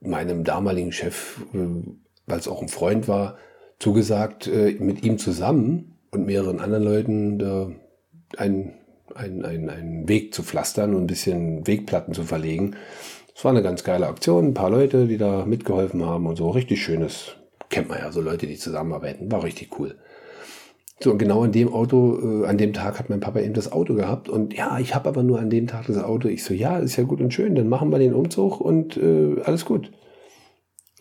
[0.00, 1.82] meinem damaligen Chef äh,
[2.28, 3.36] weil es auch ein Freund war,
[3.78, 7.70] zugesagt, äh, mit ihm zusammen und mehreren anderen Leuten da
[8.36, 8.74] einen,
[9.14, 12.76] einen, einen, einen Weg zu pflastern und ein bisschen Wegplatten zu verlegen.
[13.34, 16.50] Es war eine ganz geile Aktion, ein paar Leute, die da mitgeholfen haben und so.
[16.50, 17.36] Richtig schönes,
[17.70, 19.30] kennt man ja, so Leute, die zusammenarbeiten.
[19.30, 19.96] War richtig cool.
[21.00, 23.70] So, und genau an dem Auto, äh, an dem Tag hat mein Papa eben das
[23.70, 24.28] Auto gehabt.
[24.28, 26.28] Und ja, ich habe aber nur an dem Tag das Auto.
[26.28, 29.40] Ich so, ja, ist ja gut und schön, dann machen wir den Umzug und äh,
[29.44, 29.92] alles gut.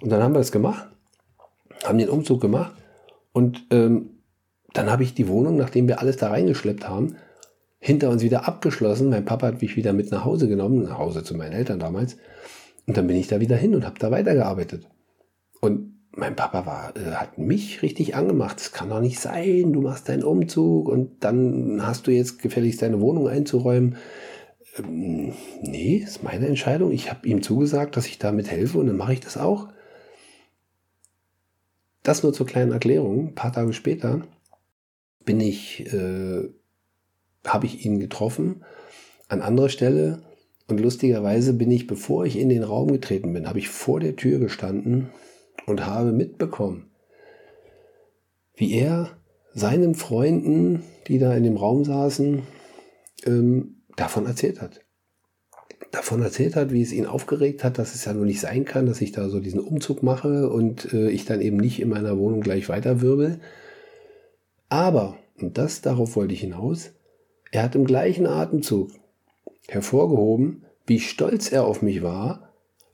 [0.01, 0.87] Und dann haben wir das gemacht
[1.83, 2.73] haben den Umzug gemacht
[3.31, 4.21] und ähm,
[4.73, 7.15] dann habe ich die Wohnung, nachdem wir alles da reingeschleppt haben,
[7.79, 9.09] hinter uns wieder abgeschlossen.
[9.09, 12.17] Mein Papa hat mich wieder mit nach Hause genommen, nach Hause zu meinen Eltern damals.
[12.85, 14.87] Und dann bin ich da wieder hin und habe da weitergearbeitet.
[15.61, 18.59] Und mein Papa war, äh, hat mich richtig angemacht.
[18.59, 19.71] Das kann doch nicht sein.
[19.71, 23.97] Du machst deinen Umzug und dann hast du jetzt gefälligst deine Wohnung einzuräumen.
[24.77, 26.91] Ähm, nee, ist meine Entscheidung.
[26.91, 29.69] Ich habe ihm zugesagt, dass ich damit helfe und dann mache ich das auch.
[32.01, 33.27] Das nur zur kleinen Erklärung.
[33.27, 34.21] Ein paar Tage später
[35.23, 36.49] bin ich, äh,
[37.45, 38.63] habe ich ihn getroffen
[39.27, 40.23] an anderer Stelle
[40.67, 44.15] und lustigerweise bin ich, bevor ich in den Raum getreten bin, habe ich vor der
[44.15, 45.09] Tür gestanden
[45.65, 46.89] und habe mitbekommen,
[48.55, 49.17] wie er
[49.53, 52.43] seinen Freunden, die da in dem Raum saßen,
[53.25, 54.81] ähm, davon erzählt hat
[55.91, 58.85] davon erzählt hat, wie es ihn aufgeregt hat, dass es ja nur nicht sein kann,
[58.85, 62.17] dass ich da so diesen Umzug mache und äh, ich dann eben nicht in meiner
[62.17, 63.39] Wohnung gleich weiterwirbel.
[64.69, 66.91] Aber, und das darauf wollte ich hinaus,
[67.51, 68.91] er hat im gleichen Atemzug
[69.67, 72.53] hervorgehoben, wie stolz er auf mich war,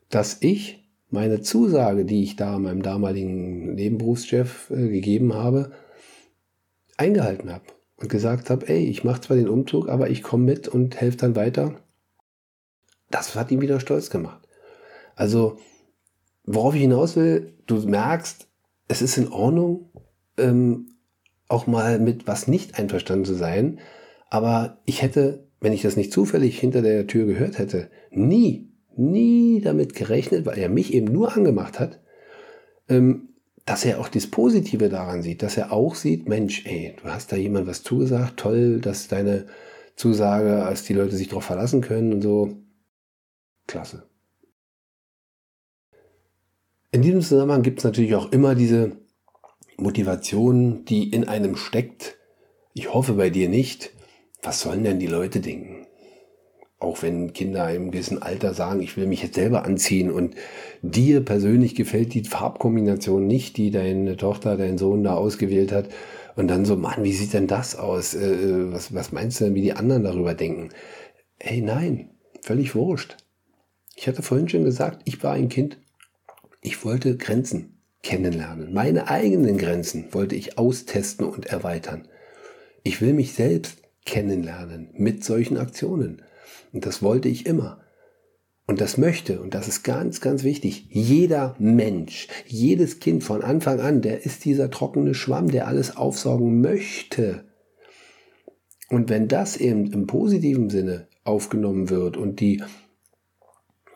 [0.10, 0.83] dass ich
[1.14, 5.72] meine Zusage, die ich da meinem damaligen Nebenberufschef äh, gegeben habe,
[6.98, 7.66] eingehalten habe
[7.98, 11.18] und gesagt habe, ey, ich mache zwar den Umzug, aber ich komme mit und helfe
[11.18, 11.76] dann weiter
[13.12, 14.48] das hat ihn wieder stolz gemacht.
[15.16, 15.58] Also,
[16.46, 18.48] worauf ich hinaus will, du merkst,
[18.88, 19.92] es ist in Ordnung,
[20.38, 20.88] ähm,
[21.48, 23.80] auch mal mit was nicht einverstanden zu sein.
[24.32, 29.62] Aber ich hätte wenn ich das nicht zufällig hinter der Tür gehört hätte, nie, nie
[29.62, 32.00] damit gerechnet, weil er mich eben nur angemacht hat,
[32.90, 33.30] ähm,
[33.66, 37.32] dass er auch das Positive daran sieht, dass er auch sieht, Mensch, ey, du hast
[37.32, 39.46] da jemand was zugesagt, toll, dass deine
[39.96, 42.58] Zusage, als die Leute sich darauf verlassen können und so.
[43.68, 44.04] Klasse.
[46.92, 48.98] In diesem Zusammenhang gibt es natürlich auch immer diese
[49.78, 52.18] Motivation, die in einem steckt.
[52.74, 53.92] Ich hoffe bei dir nicht.
[54.42, 55.83] Was sollen denn die Leute denken?
[56.84, 60.36] Auch wenn Kinder im gewissen Alter sagen, ich will mich jetzt selber anziehen und
[60.82, 65.90] dir persönlich gefällt die Farbkombination nicht, die deine Tochter, dein Sohn da ausgewählt hat.
[66.36, 68.14] Und dann so, Mann, wie sieht denn das aus?
[68.14, 70.70] Äh, äh was, was meinst du denn, wie die anderen darüber denken?
[71.40, 72.10] Hey, nein,
[72.42, 73.18] völlig wurscht.
[73.96, 75.78] Ich hatte vorhin schon gesagt, ich war ein Kind,
[76.62, 78.74] ich wollte Grenzen kennenlernen.
[78.74, 82.08] Meine eigenen Grenzen wollte ich austesten und erweitern.
[82.84, 86.22] Ich will mich selbst kennenlernen mit solchen Aktionen.
[86.74, 87.80] Und das wollte ich immer.
[88.66, 93.80] Und das möchte, und das ist ganz, ganz wichtig, jeder Mensch, jedes Kind von Anfang
[93.82, 97.44] an, der ist dieser trockene Schwamm, der alles aufsaugen möchte.
[98.90, 102.64] Und wenn das eben im positiven Sinne aufgenommen wird und die,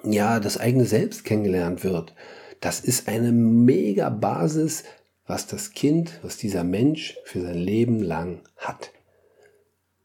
[0.04, 2.14] ja, das eigene Selbst kennengelernt wird,
[2.60, 4.84] das ist eine mega Basis,
[5.26, 8.92] was das Kind, was dieser Mensch für sein Leben lang hat.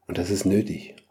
[0.07, 1.02] Und das ist nötig.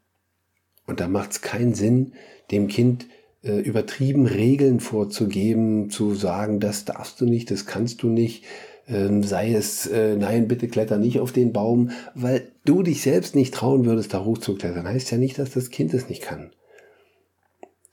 [0.88, 2.14] Und da macht es keinen Sinn,
[2.52, 3.08] dem Kind
[3.44, 8.44] äh, übertrieben Regeln vorzugeben, zu sagen, das darfst du nicht, das kannst du nicht,
[8.88, 13.36] ähm, sei es, äh, nein, bitte kletter nicht auf den Baum, weil du dich selbst
[13.36, 16.52] nicht trauen würdest, da hochzuklettern, heißt ja nicht, dass das Kind es nicht kann.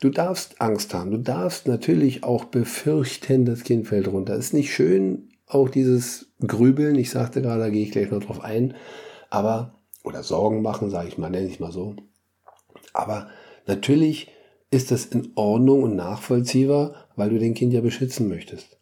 [0.00, 1.10] Du darfst Angst haben.
[1.10, 4.36] Du darfst natürlich auch befürchten, das Kind fällt runter.
[4.36, 6.94] Ist nicht schön, auch dieses Grübeln.
[6.96, 8.74] Ich sagte gerade, da gehe ich gleich noch drauf ein.
[9.28, 11.96] Aber, oder Sorgen machen, sage ich mal, nenne ich mal so.
[12.98, 13.28] Aber
[13.66, 14.28] natürlich
[14.72, 18.76] ist das in Ordnung und nachvollziehbar, weil du den Kind ja beschützen möchtest.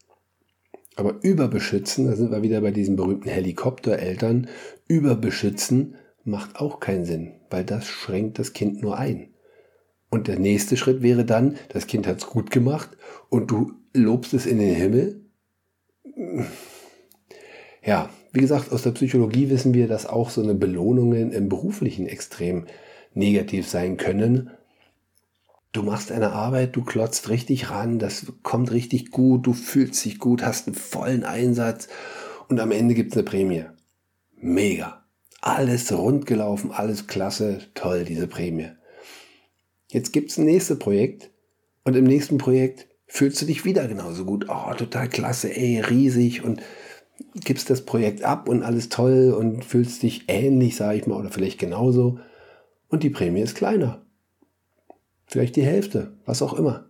[0.96, 4.48] Aber überbeschützen, da sind wir wieder bei diesen berühmten Helikoptereltern,
[4.88, 9.28] überbeschützen macht auch keinen Sinn, weil das schränkt das Kind nur ein.
[10.08, 12.96] Und der nächste Schritt wäre dann, das Kind hat es gut gemacht
[13.28, 15.26] und du lobst es in den Himmel.
[17.84, 22.06] Ja, wie gesagt, aus der Psychologie wissen wir, dass auch so eine Belohnungen im beruflichen
[22.06, 22.66] extrem
[23.16, 24.50] negativ sein können.
[25.72, 30.18] Du machst eine Arbeit, du klotzt richtig ran, das kommt richtig gut, du fühlst dich
[30.18, 31.88] gut, hast einen vollen Einsatz
[32.48, 33.64] und am Ende gibt es eine Prämie.
[34.36, 35.04] Mega.
[35.42, 38.70] Alles rund gelaufen, alles klasse, toll, diese Prämie.
[39.90, 41.30] Jetzt gibt es ein nächstes Projekt
[41.84, 44.46] und im nächsten Projekt fühlst du dich wieder genauso gut.
[44.48, 46.62] Oh, total klasse, ey, riesig und
[47.34, 51.30] gibst das Projekt ab und alles toll und fühlst dich ähnlich, sage ich mal, oder
[51.30, 52.18] vielleicht genauso.
[52.88, 54.04] Und die Prämie ist kleiner.
[55.26, 56.88] Vielleicht die Hälfte, was auch immer.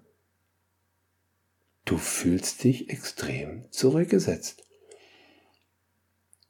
[1.84, 4.64] Du fühlst dich extrem zurückgesetzt.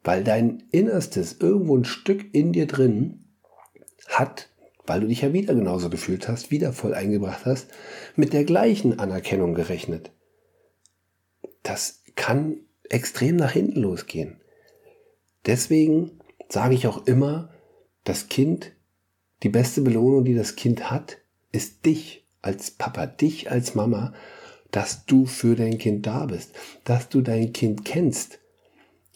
[0.03, 3.25] Weil dein Innerstes, irgendwo ein Stück in dir drin,
[4.09, 4.49] hat
[4.87, 7.69] weil du dich ja wieder genauso gefühlt hast, wieder voll eingebracht hast,
[8.15, 10.13] mit der gleichen Anerkennung gerechnet.
[11.63, 14.41] Das kann extrem nach hinten losgehen.
[15.45, 17.51] Deswegen sage ich auch immer,
[18.05, 18.73] das Kind,
[19.43, 21.19] die beste Belohnung, die das Kind hat,
[21.53, 24.13] ist dich als Papa, dich als Mama,
[24.71, 26.53] dass du für dein Kind da bist,
[26.85, 28.41] dass du dein Kind kennst.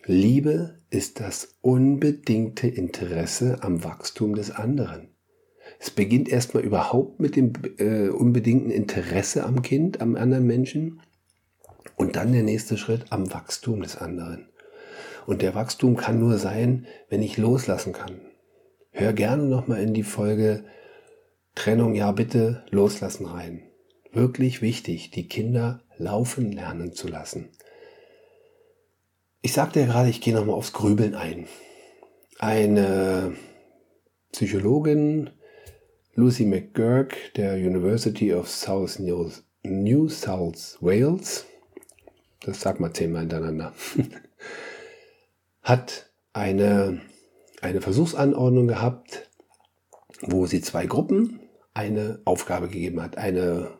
[0.06, 5.08] Liebe ist das unbedingte Interesse am Wachstum des anderen.
[5.78, 11.00] Es beginnt erstmal überhaupt mit dem äh, unbedingten Interesse am Kind, am anderen Menschen.
[11.96, 14.48] Und dann der nächste Schritt am Wachstum des anderen.
[15.26, 18.20] Und der Wachstum kann nur sein, wenn ich loslassen kann.
[18.90, 20.64] Hör gerne nochmal in die Folge
[21.54, 23.62] Trennung, ja bitte, loslassen rein.
[24.12, 27.50] Wirklich wichtig, die Kinder laufen lernen zu lassen.
[29.42, 31.46] Ich sagte ja gerade, ich gehe nochmal aufs Grübeln ein.
[32.38, 33.36] Eine
[34.32, 35.30] Psychologin
[36.14, 41.46] Lucy McGurk der University of South New South Wales,
[42.40, 43.72] das sagt man zehnmal hintereinander,
[45.62, 47.00] hat eine,
[47.60, 49.28] eine Versuchsanordnung gehabt,
[50.22, 51.40] wo sie zwei Gruppen
[51.74, 53.16] eine Aufgabe gegeben hat.
[53.16, 53.70] Eine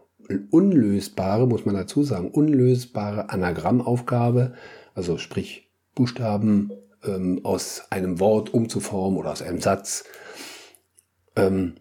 [0.51, 4.55] unlösbare, muss man dazu sagen, unlösbare Anagrammaufgabe,
[4.95, 6.73] also sprich Buchstaben
[7.05, 10.05] ähm, aus einem Wort umzuformen oder aus einem Satz.
[11.37, 11.77] Ähm,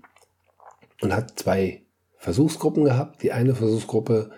[1.01, 1.83] und hat zwei
[2.17, 3.23] Versuchsgruppen gehabt.
[3.23, 4.31] Die eine Versuchsgruppe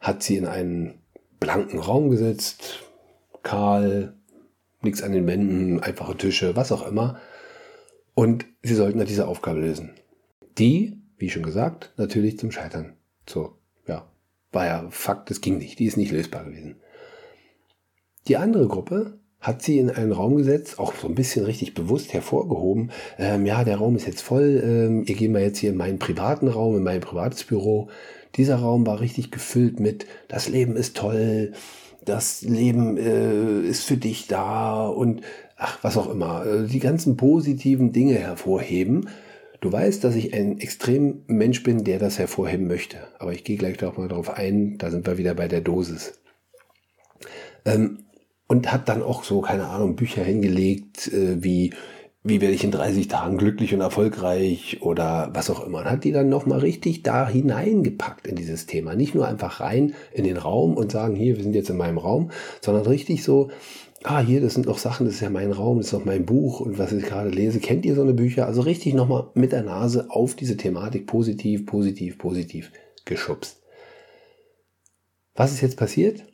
[0.00, 1.02] hat sie in einen
[1.38, 2.84] blanken Raum gesetzt,
[3.42, 4.14] kahl,
[4.84, 7.20] nichts an den Wänden, einfache Tische, was auch immer.
[8.14, 9.94] Und sie sollten dann diese Aufgabe lösen.
[10.58, 12.94] die, wie schon gesagt, natürlich zum Scheitern.
[13.28, 14.06] So, ja,
[14.50, 16.76] war ja Fakt, das ging nicht, die ist nicht lösbar gewesen.
[18.28, 22.12] Die andere Gruppe hat sie in einen Raum gesetzt, auch so ein bisschen richtig bewusst
[22.12, 22.92] hervorgehoben.
[23.18, 25.98] Ähm, ja, der Raum ist jetzt voll, ähm, ihr gehen wir jetzt hier in meinen
[25.98, 27.88] privaten Raum, in mein privates Büro.
[28.36, 31.52] Dieser Raum war richtig gefüllt mit, das Leben ist toll,
[32.04, 35.22] das Leben äh, ist für dich da und
[35.56, 39.08] ach, was auch immer, äh, die ganzen positiven Dinge hervorheben.
[39.60, 42.96] Du weißt, dass ich ein extrem Mensch bin, der das hervorheben möchte.
[43.20, 46.20] Aber ich gehe gleich noch mal darauf ein, da sind wir wieder bei der Dosis.
[47.64, 47.98] Ähm,
[48.48, 51.72] und hat dann auch so, keine Ahnung, Bücher hingelegt, äh, wie
[52.24, 55.78] wie werde ich in 30 Tagen glücklich und erfolgreich oder was auch immer.
[55.80, 58.94] Und hat die dann nochmal richtig da hineingepackt in dieses Thema.
[58.94, 61.98] Nicht nur einfach rein in den Raum und sagen, hier, wir sind jetzt in meinem
[61.98, 62.30] Raum,
[62.60, 63.50] sondern richtig so,
[64.04, 66.24] ah, hier, das sind noch Sachen, das ist ja mein Raum, das ist noch mein
[66.24, 67.58] Buch und was ich gerade lese.
[67.58, 68.46] Kennt ihr so eine Bücher?
[68.46, 72.70] Also richtig nochmal mit der Nase auf diese Thematik positiv, positiv, positiv
[73.04, 73.60] geschubst.
[75.34, 76.24] Was ist jetzt passiert?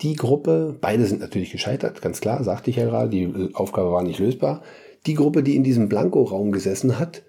[0.00, 4.02] Die Gruppe, beide sind natürlich gescheitert, ganz klar, sagte ich ja gerade, die Aufgabe war
[4.02, 4.62] nicht lösbar.
[5.06, 7.22] Die Gruppe, die in diesem Blanko-Raum gesessen hat,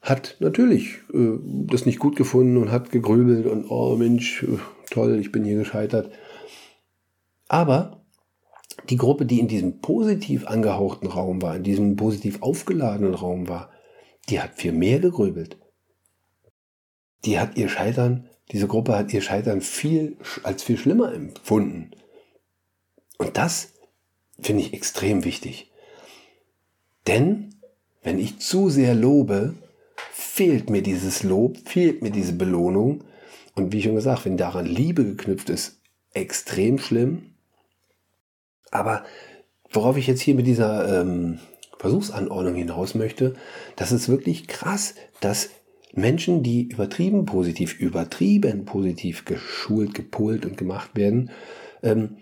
[0.00, 4.58] hat natürlich äh, das nicht gut gefunden und hat gegrübelt und oh Mensch, äh,
[4.90, 6.10] toll, ich bin hier gescheitert.
[7.48, 8.04] Aber
[8.88, 13.70] die Gruppe, die in diesem positiv angehauchten Raum war, in diesem positiv aufgeladenen Raum war,
[14.28, 15.58] die hat viel mehr gegrübelt.
[17.24, 21.90] Die hat ihr Scheitern, diese Gruppe hat ihr Scheitern viel als viel schlimmer empfunden.
[23.18, 23.74] Und das
[24.40, 25.69] finde ich extrem wichtig.
[27.06, 27.54] Denn
[28.02, 29.54] wenn ich zu sehr lobe,
[30.10, 33.04] fehlt mir dieses Lob, fehlt mir diese Belohnung.
[33.54, 35.80] Und wie schon gesagt, wenn daran Liebe geknüpft ist,
[36.12, 37.34] extrem schlimm.
[38.70, 39.04] Aber
[39.70, 41.40] worauf ich jetzt hier mit dieser ähm,
[41.78, 43.34] Versuchsanordnung hinaus möchte,
[43.76, 45.50] das ist wirklich krass, dass
[45.92, 51.30] Menschen, die übertrieben positiv, übertrieben positiv geschult, gepolt und gemacht werden,
[51.82, 52.18] ähm,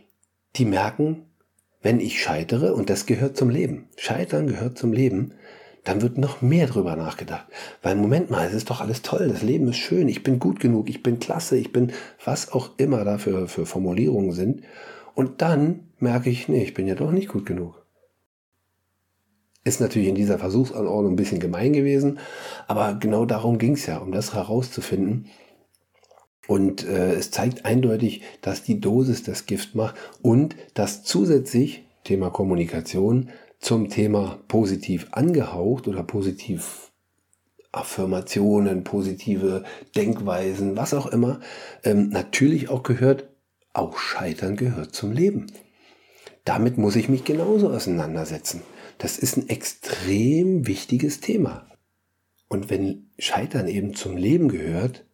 [0.57, 1.28] die merken,
[1.89, 5.33] wenn ich scheitere, und das gehört zum Leben, Scheitern gehört zum Leben,
[5.85, 7.47] dann wird noch mehr drüber nachgedacht.
[7.83, 10.61] Weil Moment mal, es ist doch alles toll, das Leben ist schön, ich bin gut
[10.61, 14.65] genug, ich bin klasse, ich bin was auch immer da für, für Formulierungen sind.
[15.15, 17.83] Und dann merke ich, nee, ich bin ja doch nicht gut genug.
[19.65, 22.19] Ist natürlich in dieser Versuchsanordnung ein bisschen gemein gewesen,
[22.67, 25.31] aber genau darum ging es ja, um das herauszufinden,
[26.49, 32.31] und äh, es zeigt eindeutig, dass die Dosis das Gift macht und dass zusätzlich Thema
[32.31, 33.29] Kommunikation
[33.61, 36.91] zum Thema positiv angehaucht oder positiv
[37.71, 41.41] Affirmationen, positive Denkweisen, was auch immer,
[41.85, 43.29] ähm, natürlich auch gehört,
[43.75, 45.49] auch Scheitern gehört zum Leben.
[46.47, 48.63] Damit muss ich mich genauso auseinandersetzen.
[48.97, 51.67] Das ist ein extrem wichtiges Thema.
[52.49, 55.05] Und wenn Scheitern eben zum Leben gehört,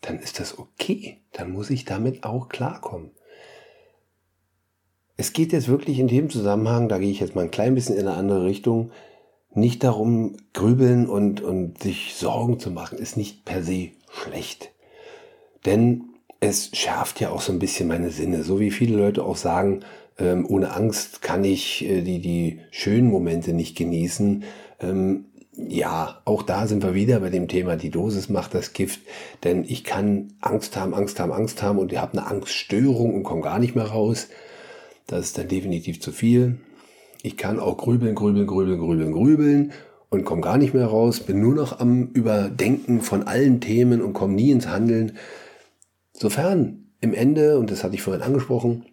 [0.00, 1.18] dann ist das okay.
[1.32, 3.10] Dann muss ich damit auch klarkommen.
[5.16, 7.96] Es geht jetzt wirklich in dem Zusammenhang, da gehe ich jetzt mal ein klein bisschen
[7.96, 8.92] in eine andere Richtung,
[9.52, 14.70] nicht darum, grübeln und, und sich Sorgen zu machen, ist nicht per se schlecht.
[15.66, 16.04] Denn
[16.40, 18.44] es schärft ja auch so ein bisschen meine Sinne.
[18.44, 19.80] So wie viele Leute auch sagen,
[20.18, 24.44] ähm, ohne Angst kann ich äh, die, die schönen Momente nicht genießen.
[24.80, 25.26] Ähm,
[25.66, 29.00] ja, auch da sind wir wieder bei dem Thema, die Dosis macht das Gift.
[29.42, 33.24] Denn ich kann Angst haben, Angst haben, Angst haben und ich habe eine Angststörung und
[33.24, 34.28] komme gar nicht mehr raus.
[35.08, 36.60] Das ist dann definitiv zu viel.
[37.22, 39.72] Ich kann auch grübeln, grübeln, grübeln, grübeln, grübeln
[40.10, 41.20] und komme gar nicht mehr raus.
[41.20, 45.16] Bin nur noch am Überdenken von allen Themen und komme nie ins Handeln.
[46.12, 48.86] Sofern im Ende, und das hatte ich vorhin angesprochen,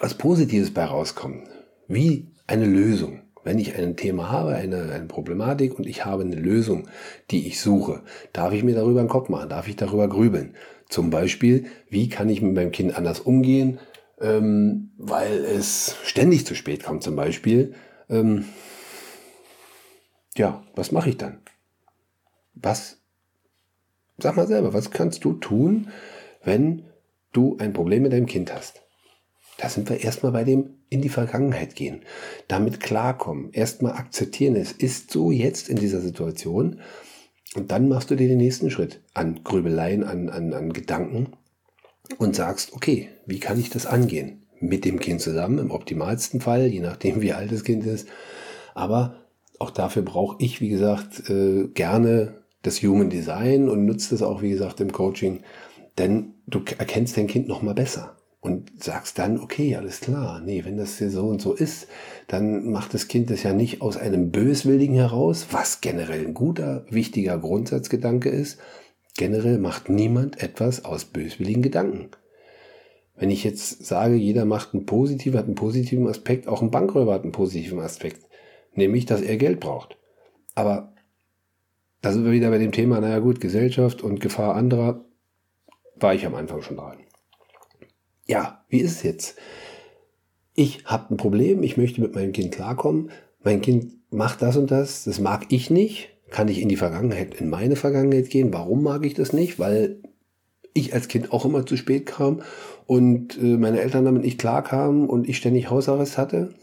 [0.00, 1.48] was Positives bei rauskommt,
[1.88, 6.36] wie eine Lösung wenn ich ein Thema habe, eine, eine Problematik und ich habe eine
[6.36, 6.88] Lösung,
[7.30, 8.02] die ich suche,
[8.32, 10.54] darf ich mir darüber einen Kopf machen, darf ich darüber grübeln.
[10.88, 13.78] Zum Beispiel, wie kann ich mit meinem Kind anders umgehen,
[14.20, 17.74] ähm, weil es ständig zu spät kommt zum Beispiel.
[18.08, 18.44] Ähm,
[20.36, 21.40] ja, was mache ich dann?
[22.54, 22.98] Was,
[24.18, 25.88] sag mal selber, was kannst du tun,
[26.44, 26.84] wenn
[27.32, 28.81] du ein Problem mit deinem Kind hast?
[29.62, 32.02] Da sind wir erstmal bei dem in die Vergangenheit gehen,
[32.48, 36.80] damit klarkommen, erstmal akzeptieren, es ist so jetzt in dieser Situation
[37.54, 41.28] und dann machst du dir den nächsten Schritt an Grübeleien, an, an, an Gedanken
[42.18, 44.42] und sagst, okay, wie kann ich das angehen?
[44.58, 48.08] Mit dem Kind zusammen, im optimalsten Fall, je nachdem wie alt das Kind ist.
[48.74, 49.14] Aber
[49.60, 54.42] auch dafür brauche ich, wie gesagt, äh, gerne das Human Design und nutze das auch,
[54.42, 55.44] wie gesagt, im Coaching,
[55.98, 58.16] denn du erkennst dein Kind noch mal besser.
[58.42, 61.86] Und sagst dann, okay, alles klar, nee, wenn das hier so und so ist,
[62.26, 66.84] dann macht das Kind das ja nicht aus einem Böswilligen heraus, was generell ein guter,
[66.90, 68.58] wichtiger Grundsatzgedanke ist.
[69.16, 72.08] Generell macht niemand etwas aus böswilligen Gedanken.
[73.14, 77.14] Wenn ich jetzt sage, jeder macht einen positiven, hat einen positiven Aspekt, auch ein Bankräuber
[77.14, 78.26] hat einen positiven Aspekt,
[78.74, 79.96] nämlich, dass er Geld braucht.
[80.56, 80.94] Aber
[82.00, 85.04] da sind wir wieder bei dem Thema, naja gut, Gesellschaft und Gefahr anderer,
[85.94, 86.98] war ich am Anfang schon dran
[88.26, 89.36] ja, wie ist es jetzt?
[90.54, 93.10] Ich habe ein Problem, ich möchte mit meinem Kind klarkommen.
[93.42, 96.10] Mein Kind macht das und das, das mag ich nicht.
[96.30, 98.52] Kann ich in die Vergangenheit, in meine Vergangenheit gehen?
[98.52, 99.58] Warum mag ich das nicht?
[99.58, 100.02] Weil
[100.74, 102.42] ich als Kind auch immer zu spät kam
[102.86, 106.54] und äh, meine Eltern damit nicht klarkamen und ich ständig Hausarrest hatte.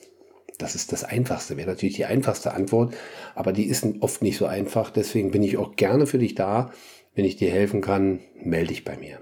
[0.58, 2.94] Das ist das Einfachste, wäre natürlich die einfachste Antwort,
[3.34, 4.90] aber die ist oft nicht so einfach.
[4.90, 6.72] Deswegen bin ich auch gerne für dich da.
[7.16, 9.20] Wenn ich dir helfen kann, melde dich bei mir.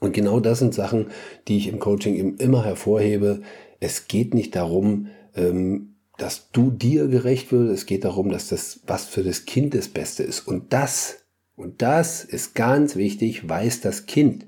[0.00, 1.06] Und genau das sind Sachen,
[1.48, 3.42] die ich im Coaching eben immer hervorhebe.
[3.80, 7.72] Es geht nicht darum, ähm, dass du dir gerecht wirst.
[7.72, 10.40] Es geht darum, dass das, was für das Kind das Beste ist.
[10.40, 11.24] Und das,
[11.56, 14.46] und das ist ganz wichtig, weiß das Kind.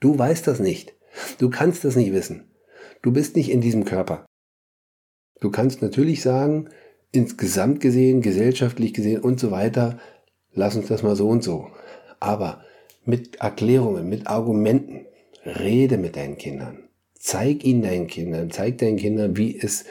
[0.00, 0.94] Du weißt das nicht.
[1.38, 2.44] Du kannst das nicht wissen.
[3.02, 4.26] Du bist nicht in diesem Körper.
[5.40, 6.68] Du kannst natürlich sagen,
[7.12, 9.98] insgesamt gesehen, gesellschaftlich gesehen und so weiter,
[10.52, 11.68] lass uns das mal so und so.
[12.20, 12.64] Aber
[13.06, 15.06] mit Erklärungen, mit Argumenten.
[15.44, 16.88] Rede mit deinen Kindern.
[17.14, 19.84] Zeig ihnen deinen Kindern, zeig deinen Kindern, wie es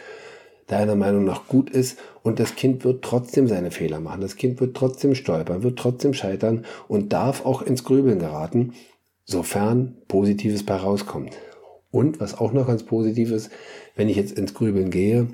[0.68, 4.22] deiner Meinung nach gut ist und das Kind wird trotzdem seine Fehler machen.
[4.22, 8.74] Das Kind wird trotzdem stolpern, wird trotzdem scheitern und darf auch ins Grübeln geraten,
[9.26, 11.38] sofern Positives bei rauskommt.
[11.92, 13.52] Und was auch noch ganz positiv ist,
[13.96, 15.28] wenn ich jetzt ins Grübeln gehe,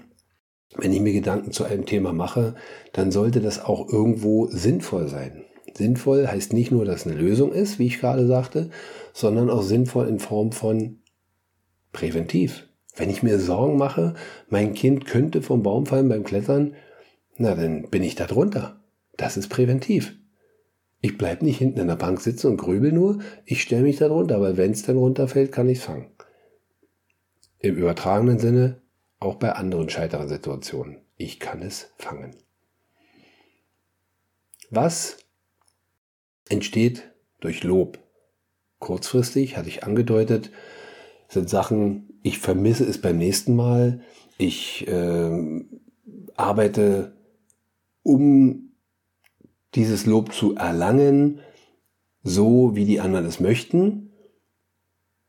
[0.76, 2.56] wenn ich mir Gedanken zu einem Thema mache,
[2.94, 5.44] dann sollte das auch irgendwo sinnvoll sein.
[5.74, 8.70] Sinnvoll heißt nicht nur, dass eine Lösung ist, wie ich gerade sagte,
[9.14, 11.00] sondern auch sinnvoll in Form von
[11.92, 12.68] präventiv.
[12.96, 14.16] Wenn ich mir Sorgen mache,
[14.50, 16.76] mein Kind könnte vom Baum fallen beim Klettern,
[17.38, 18.80] na dann bin ich da drunter.
[19.18, 20.16] Das ist präventiv.
[21.02, 24.08] Ich bleibe nicht hinten in der Bank sitzen und grübel nur, ich stelle mich da
[24.08, 26.12] drunter, weil wenn es dann runterfällt, kann ich es fangen.
[27.60, 28.82] Im übertragenen Sinne
[29.20, 30.98] auch bei anderen Scheiterersituationen.
[31.16, 32.36] Ich kann es fangen.
[34.70, 35.18] Was
[36.52, 38.00] entsteht durch Lob.
[38.80, 40.52] Kurzfristig, hatte ich angedeutet,
[41.28, 44.02] sind Sachen, ich vermisse es beim nächsten Mal,
[44.38, 45.64] ich äh,
[46.36, 47.14] arbeite,
[48.04, 48.74] um
[49.76, 51.40] dieses Lob zu erlangen,
[52.24, 54.12] so wie die anderen es möchten.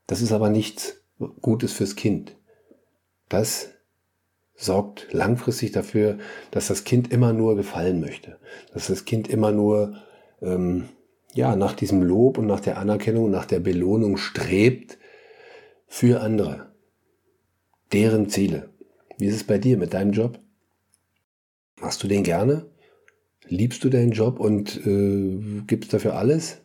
[0.06, 1.02] Das ist aber nichts
[1.40, 2.36] Gutes fürs Kind.
[3.28, 3.70] Das
[4.54, 6.18] sorgt langfristig dafür,
[6.50, 8.38] dass das Kind immer nur gefallen möchte,
[8.72, 9.96] dass das Kind immer nur
[10.40, 10.88] ähm,
[11.34, 14.98] ja, nach diesem Lob und nach der Anerkennung, nach der Belohnung strebt
[15.86, 16.72] für andere,
[17.92, 18.70] deren Ziele.
[19.18, 20.38] Wie ist es bei dir mit deinem Job?
[21.80, 22.66] Machst du den gerne?
[23.46, 26.58] Liebst du deinen Job und äh, gibst dafür alles?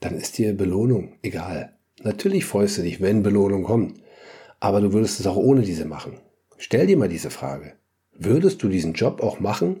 [0.00, 1.76] Dann ist dir Belohnung egal.
[2.02, 4.00] Natürlich freust du dich, wenn Belohnung kommt,
[4.60, 6.18] aber du würdest es auch ohne diese machen.
[6.58, 7.74] Stell dir mal diese Frage.
[8.12, 9.80] Würdest du diesen Job auch machen,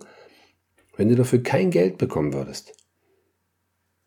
[0.96, 2.74] wenn du dafür kein Geld bekommen würdest?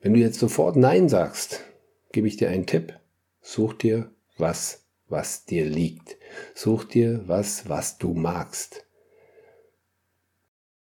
[0.02, 1.66] Wenn du jetzt sofort Nein sagst,
[2.14, 2.98] gebe ich dir einen Tipp.
[3.42, 6.16] Such dir was, was dir liegt.
[6.56, 8.86] Such dir was, was du magst.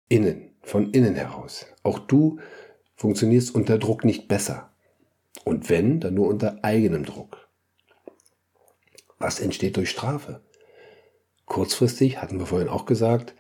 [0.10, 1.68] Innen, von innen heraus.
[1.84, 2.40] Auch du
[2.96, 4.74] funktionierst unter Druck nicht besser.
[5.46, 7.48] Und wenn, dann nur unter eigenem Druck.
[9.20, 10.42] Was entsteht durch Strafe?
[11.46, 13.36] Kurzfristig, hatten wir vorhin auch gesagt,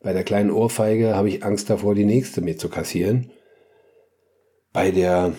[0.00, 3.30] bei der kleinen Ohrfeige habe ich Angst davor, die nächste mit zu kassieren
[4.72, 5.32] bei der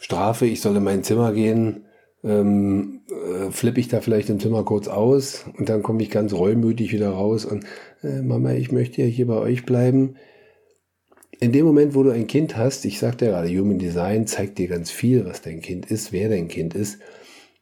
[0.00, 1.84] Strafe, ich soll in mein Zimmer gehen,
[2.24, 6.32] ähm, äh, flippe ich da vielleicht im Zimmer kurz aus und dann komme ich ganz
[6.32, 7.64] reumütig wieder raus und
[8.02, 10.16] äh, Mama, ich möchte ja hier bei euch bleiben.
[11.38, 14.58] In dem Moment, wo du ein Kind hast, ich sagte ja gerade, Human Design zeigt
[14.58, 16.98] dir ganz viel, was dein Kind ist, wer dein Kind ist.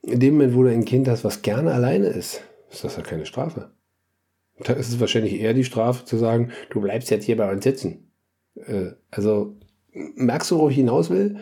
[0.02, 3.02] In dem Moment, wo du ein Kind hast, was gerne alleine ist, ist das ja
[3.02, 3.72] keine Strafe.
[4.60, 7.64] Da ist es wahrscheinlich eher die Strafe zu sagen, du bleibst jetzt hier bei uns
[7.64, 8.12] sitzen.
[8.54, 9.56] Äh, also
[9.94, 11.38] merkst du, wo ich hinaus will?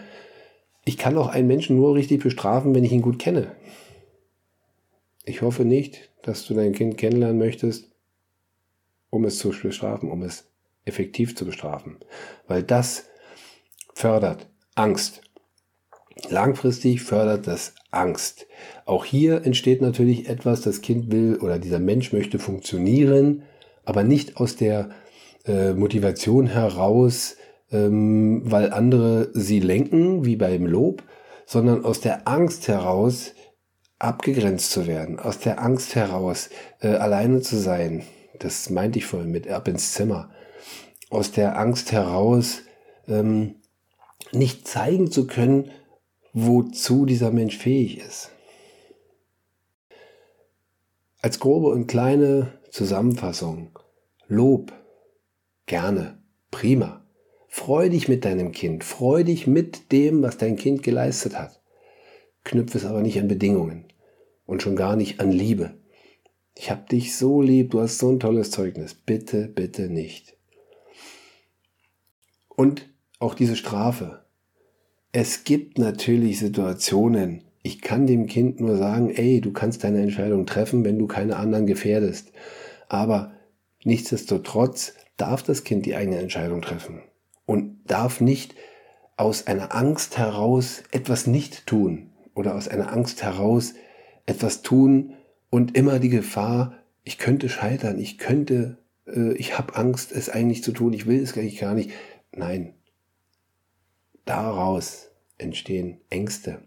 [0.85, 3.53] Ich kann auch einen Menschen nur richtig bestrafen, wenn ich ihn gut kenne.
[5.25, 7.91] Ich hoffe nicht, dass du dein Kind kennenlernen möchtest,
[9.11, 10.49] um es zu bestrafen, um es
[10.85, 11.97] effektiv zu bestrafen.
[12.49, 13.05] Weil das
[13.95, 15.23] fördert Angst.
[16.29, 18.47] Langfristig fördert das Angst.
[18.85, 23.43] Auch hier entsteht natürlich etwas, das Kind will oder dieser Mensch möchte funktionieren,
[23.85, 24.91] aber nicht aus der
[25.45, 27.37] äh, Motivation heraus,
[27.73, 31.03] ähm, weil andere sie lenken, wie beim Lob,
[31.47, 33.33] sondern aus der Angst heraus,
[33.99, 36.51] abgegrenzt zu werden, aus der Angst heraus,
[36.81, 38.05] äh, alleine zu sein.
[38.39, 40.31] Das meinte ich vorhin mit ab ins Zimmer.
[41.11, 42.63] Aus der Angst heraus,
[43.07, 43.57] ähm,
[44.33, 45.71] nicht zeigen zu können,
[46.33, 48.31] wozu dieser Mensch fähig ist.
[51.21, 53.79] Als grobe und kleine Zusammenfassung.
[54.27, 54.73] Lob.
[55.67, 56.19] Gerne.
[56.51, 57.02] Prima.
[57.55, 58.83] Freu dich mit deinem Kind.
[58.83, 61.61] Freu dich mit dem, was dein Kind geleistet hat.
[62.45, 63.85] Knüpfe es aber nicht an Bedingungen
[64.47, 65.75] und schon gar nicht an Liebe.
[66.57, 68.95] Ich hab dich so lieb, du hast so ein tolles Zeugnis.
[68.95, 70.35] Bitte, bitte nicht.
[72.49, 72.89] Und
[73.19, 74.25] auch diese Strafe.
[75.13, 80.47] Es gibt natürlich Situationen, ich kann dem Kind nur sagen, ey, du kannst deine Entscheidung
[80.47, 82.33] treffen, wenn du keine anderen gefährdest.
[82.89, 83.35] Aber
[83.85, 87.03] nichtsdestotrotz darf das Kind die eigene Entscheidung treffen
[87.53, 88.55] und darf nicht
[89.19, 93.75] aus einer Angst heraus etwas nicht tun oder aus einer Angst heraus
[94.25, 95.13] etwas tun
[95.51, 100.65] und immer die Gefahr, ich könnte scheitern, ich könnte, äh, ich habe Angst, es eigentlich
[100.65, 101.91] zu tun, ich will es eigentlich gar nicht.
[102.35, 102.73] Nein,
[104.25, 106.63] daraus entstehen Ängste.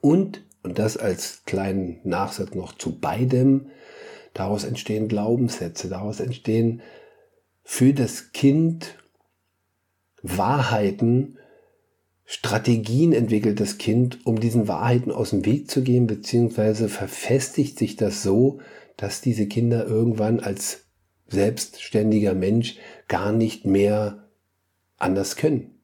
[0.00, 3.70] Und, und das als kleinen Nachsatz noch zu beidem,
[4.32, 6.82] daraus entstehen Glaubenssätze, daraus entstehen
[7.64, 9.01] für das Kind
[10.22, 11.38] Wahrheiten,
[12.24, 17.96] Strategien entwickelt das Kind, um diesen Wahrheiten aus dem Weg zu gehen, beziehungsweise verfestigt sich
[17.96, 18.60] das so,
[18.96, 20.84] dass diese Kinder irgendwann als
[21.28, 22.76] selbstständiger Mensch
[23.08, 24.28] gar nicht mehr
[24.98, 25.74] anders können.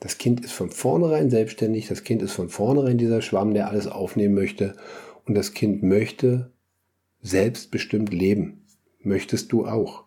[0.00, 3.86] Das Kind ist von vornherein selbstständig, das Kind ist von vornherein dieser Schwamm, der alles
[3.86, 4.74] aufnehmen möchte
[5.26, 6.50] und das Kind möchte
[7.20, 8.64] selbstbestimmt leben.
[9.00, 10.04] Möchtest du auch?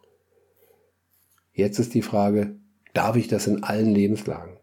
[1.53, 2.55] Jetzt ist die Frage,
[2.95, 4.57] darf ich das in allen Lebenslagen?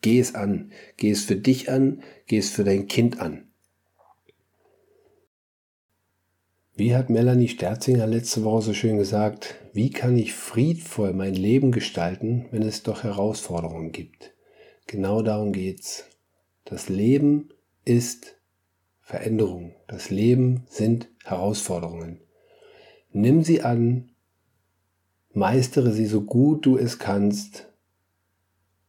[0.00, 0.72] Geh es an.
[0.96, 2.02] Geh es für dich an.
[2.26, 3.48] Geh es für dein Kind an.
[6.76, 11.72] Wie hat Melanie Sterzinger letzte Woche so schön gesagt, wie kann ich friedvoll mein Leben
[11.72, 14.32] gestalten, wenn es doch Herausforderungen gibt?
[14.86, 16.04] Genau darum geht's.
[16.64, 17.48] Das Leben
[17.84, 18.36] ist
[19.00, 19.74] Veränderung.
[19.88, 22.20] Das Leben sind Herausforderungen.
[23.10, 24.10] Nimm sie an,
[25.38, 27.68] meistere sie so gut du es kannst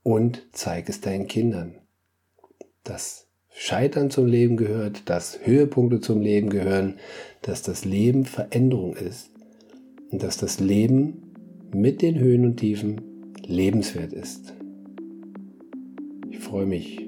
[0.03, 1.75] und zeig es deinen Kindern.
[2.83, 6.95] Dass Scheitern zum Leben gehört, dass Höhepunkte zum Leben gehören,
[7.41, 9.31] dass das Leben Veränderung ist
[10.11, 11.33] und dass das Leben
[11.73, 14.53] mit den Höhen und Tiefen lebenswert ist.
[16.29, 17.05] Ich freue mich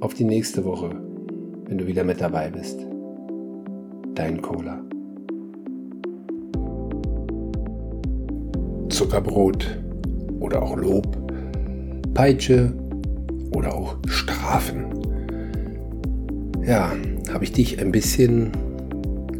[0.00, 0.90] auf die nächste Woche,
[1.66, 2.78] wenn du wieder mit dabei bist.
[4.14, 4.84] Dein Cola.
[9.00, 9.78] Zuckerbrot
[10.40, 11.16] oder auch Lob
[12.12, 12.70] Peitsche
[13.50, 14.84] oder auch Strafen.
[16.66, 16.92] Ja,
[17.32, 18.52] habe ich dich ein bisschen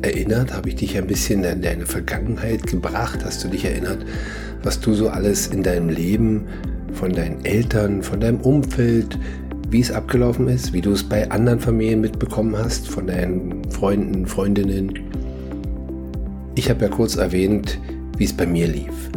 [0.01, 0.55] erinnert?
[0.55, 3.19] Habe ich dich ein bisschen in deine Vergangenheit gebracht?
[3.23, 3.99] Hast du dich erinnert,
[4.63, 6.47] was du so alles in deinem Leben
[6.95, 9.19] von deinen Eltern, von deinem Umfeld,
[9.69, 14.25] wie es abgelaufen ist, wie du es bei anderen Familien mitbekommen hast, von deinen Freunden,
[14.25, 14.99] Freundinnen?
[16.55, 17.79] Ich habe ja kurz erwähnt,
[18.17, 19.11] wie es bei mir lief.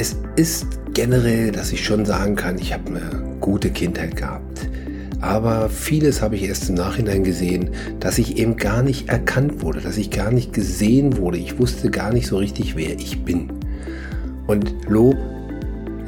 [0.00, 4.68] Es ist generell, dass ich schon sagen kann, ich habe eine gute Kindheit gehabt.
[5.20, 9.80] Aber vieles habe ich erst im Nachhinein gesehen, dass ich eben gar nicht erkannt wurde,
[9.80, 11.38] dass ich gar nicht gesehen wurde.
[11.38, 13.50] Ich wusste gar nicht so richtig, wer ich bin.
[14.46, 15.16] Und Lob,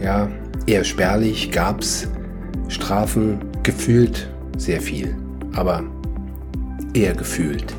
[0.00, 0.30] ja,
[0.66, 2.06] eher spärlich, gab es
[2.68, 5.16] Strafen gefühlt sehr viel,
[5.54, 5.82] aber
[6.94, 7.74] eher gefühlt.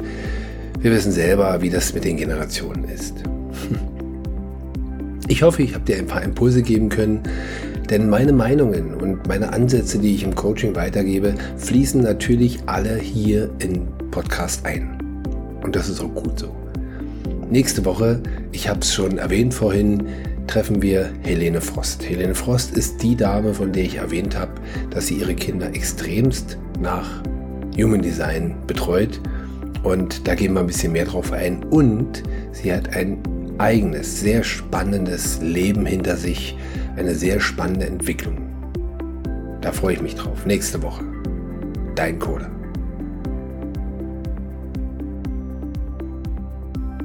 [0.82, 3.14] Wir wissen selber, wie das mit den Generationen ist.
[5.32, 7.23] Ich hoffe, ich habe dir ein paar Impulse geben können,
[7.89, 13.49] denn meine Meinungen und meine Ansätze, die ich im Coaching weitergebe, fließen natürlich alle hier
[13.59, 15.23] in Podcast ein.
[15.63, 16.53] Und das ist auch gut so.
[17.49, 18.21] Nächste Woche,
[18.51, 20.03] ich habe es schon erwähnt vorhin,
[20.47, 22.03] treffen wir Helene Frost.
[22.09, 24.51] Helene Frost ist die Dame, von der ich erwähnt habe,
[24.89, 27.23] dass sie ihre Kinder extremst nach
[27.77, 29.21] Human Design betreut.
[29.84, 31.63] Und da gehen wir ein bisschen mehr drauf ein.
[31.69, 32.21] Und
[32.51, 33.23] sie hat ein
[33.58, 36.58] eigenes, sehr spannendes Leben hinter sich,
[36.95, 38.38] eine sehr spannende Entwicklung.
[39.62, 40.45] Da freue ich mich drauf.
[40.45, 41.04] Nächste Woche.
[41.95, 42.49] Dein Coder.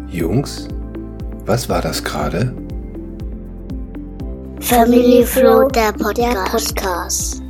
[0.08, 0.68] Jungs,
[1.44, 2.54] was war das gerade?
[4.60, 6.18] Family Flow, der Podcast.
[6.18, 7.45] Der Podcast.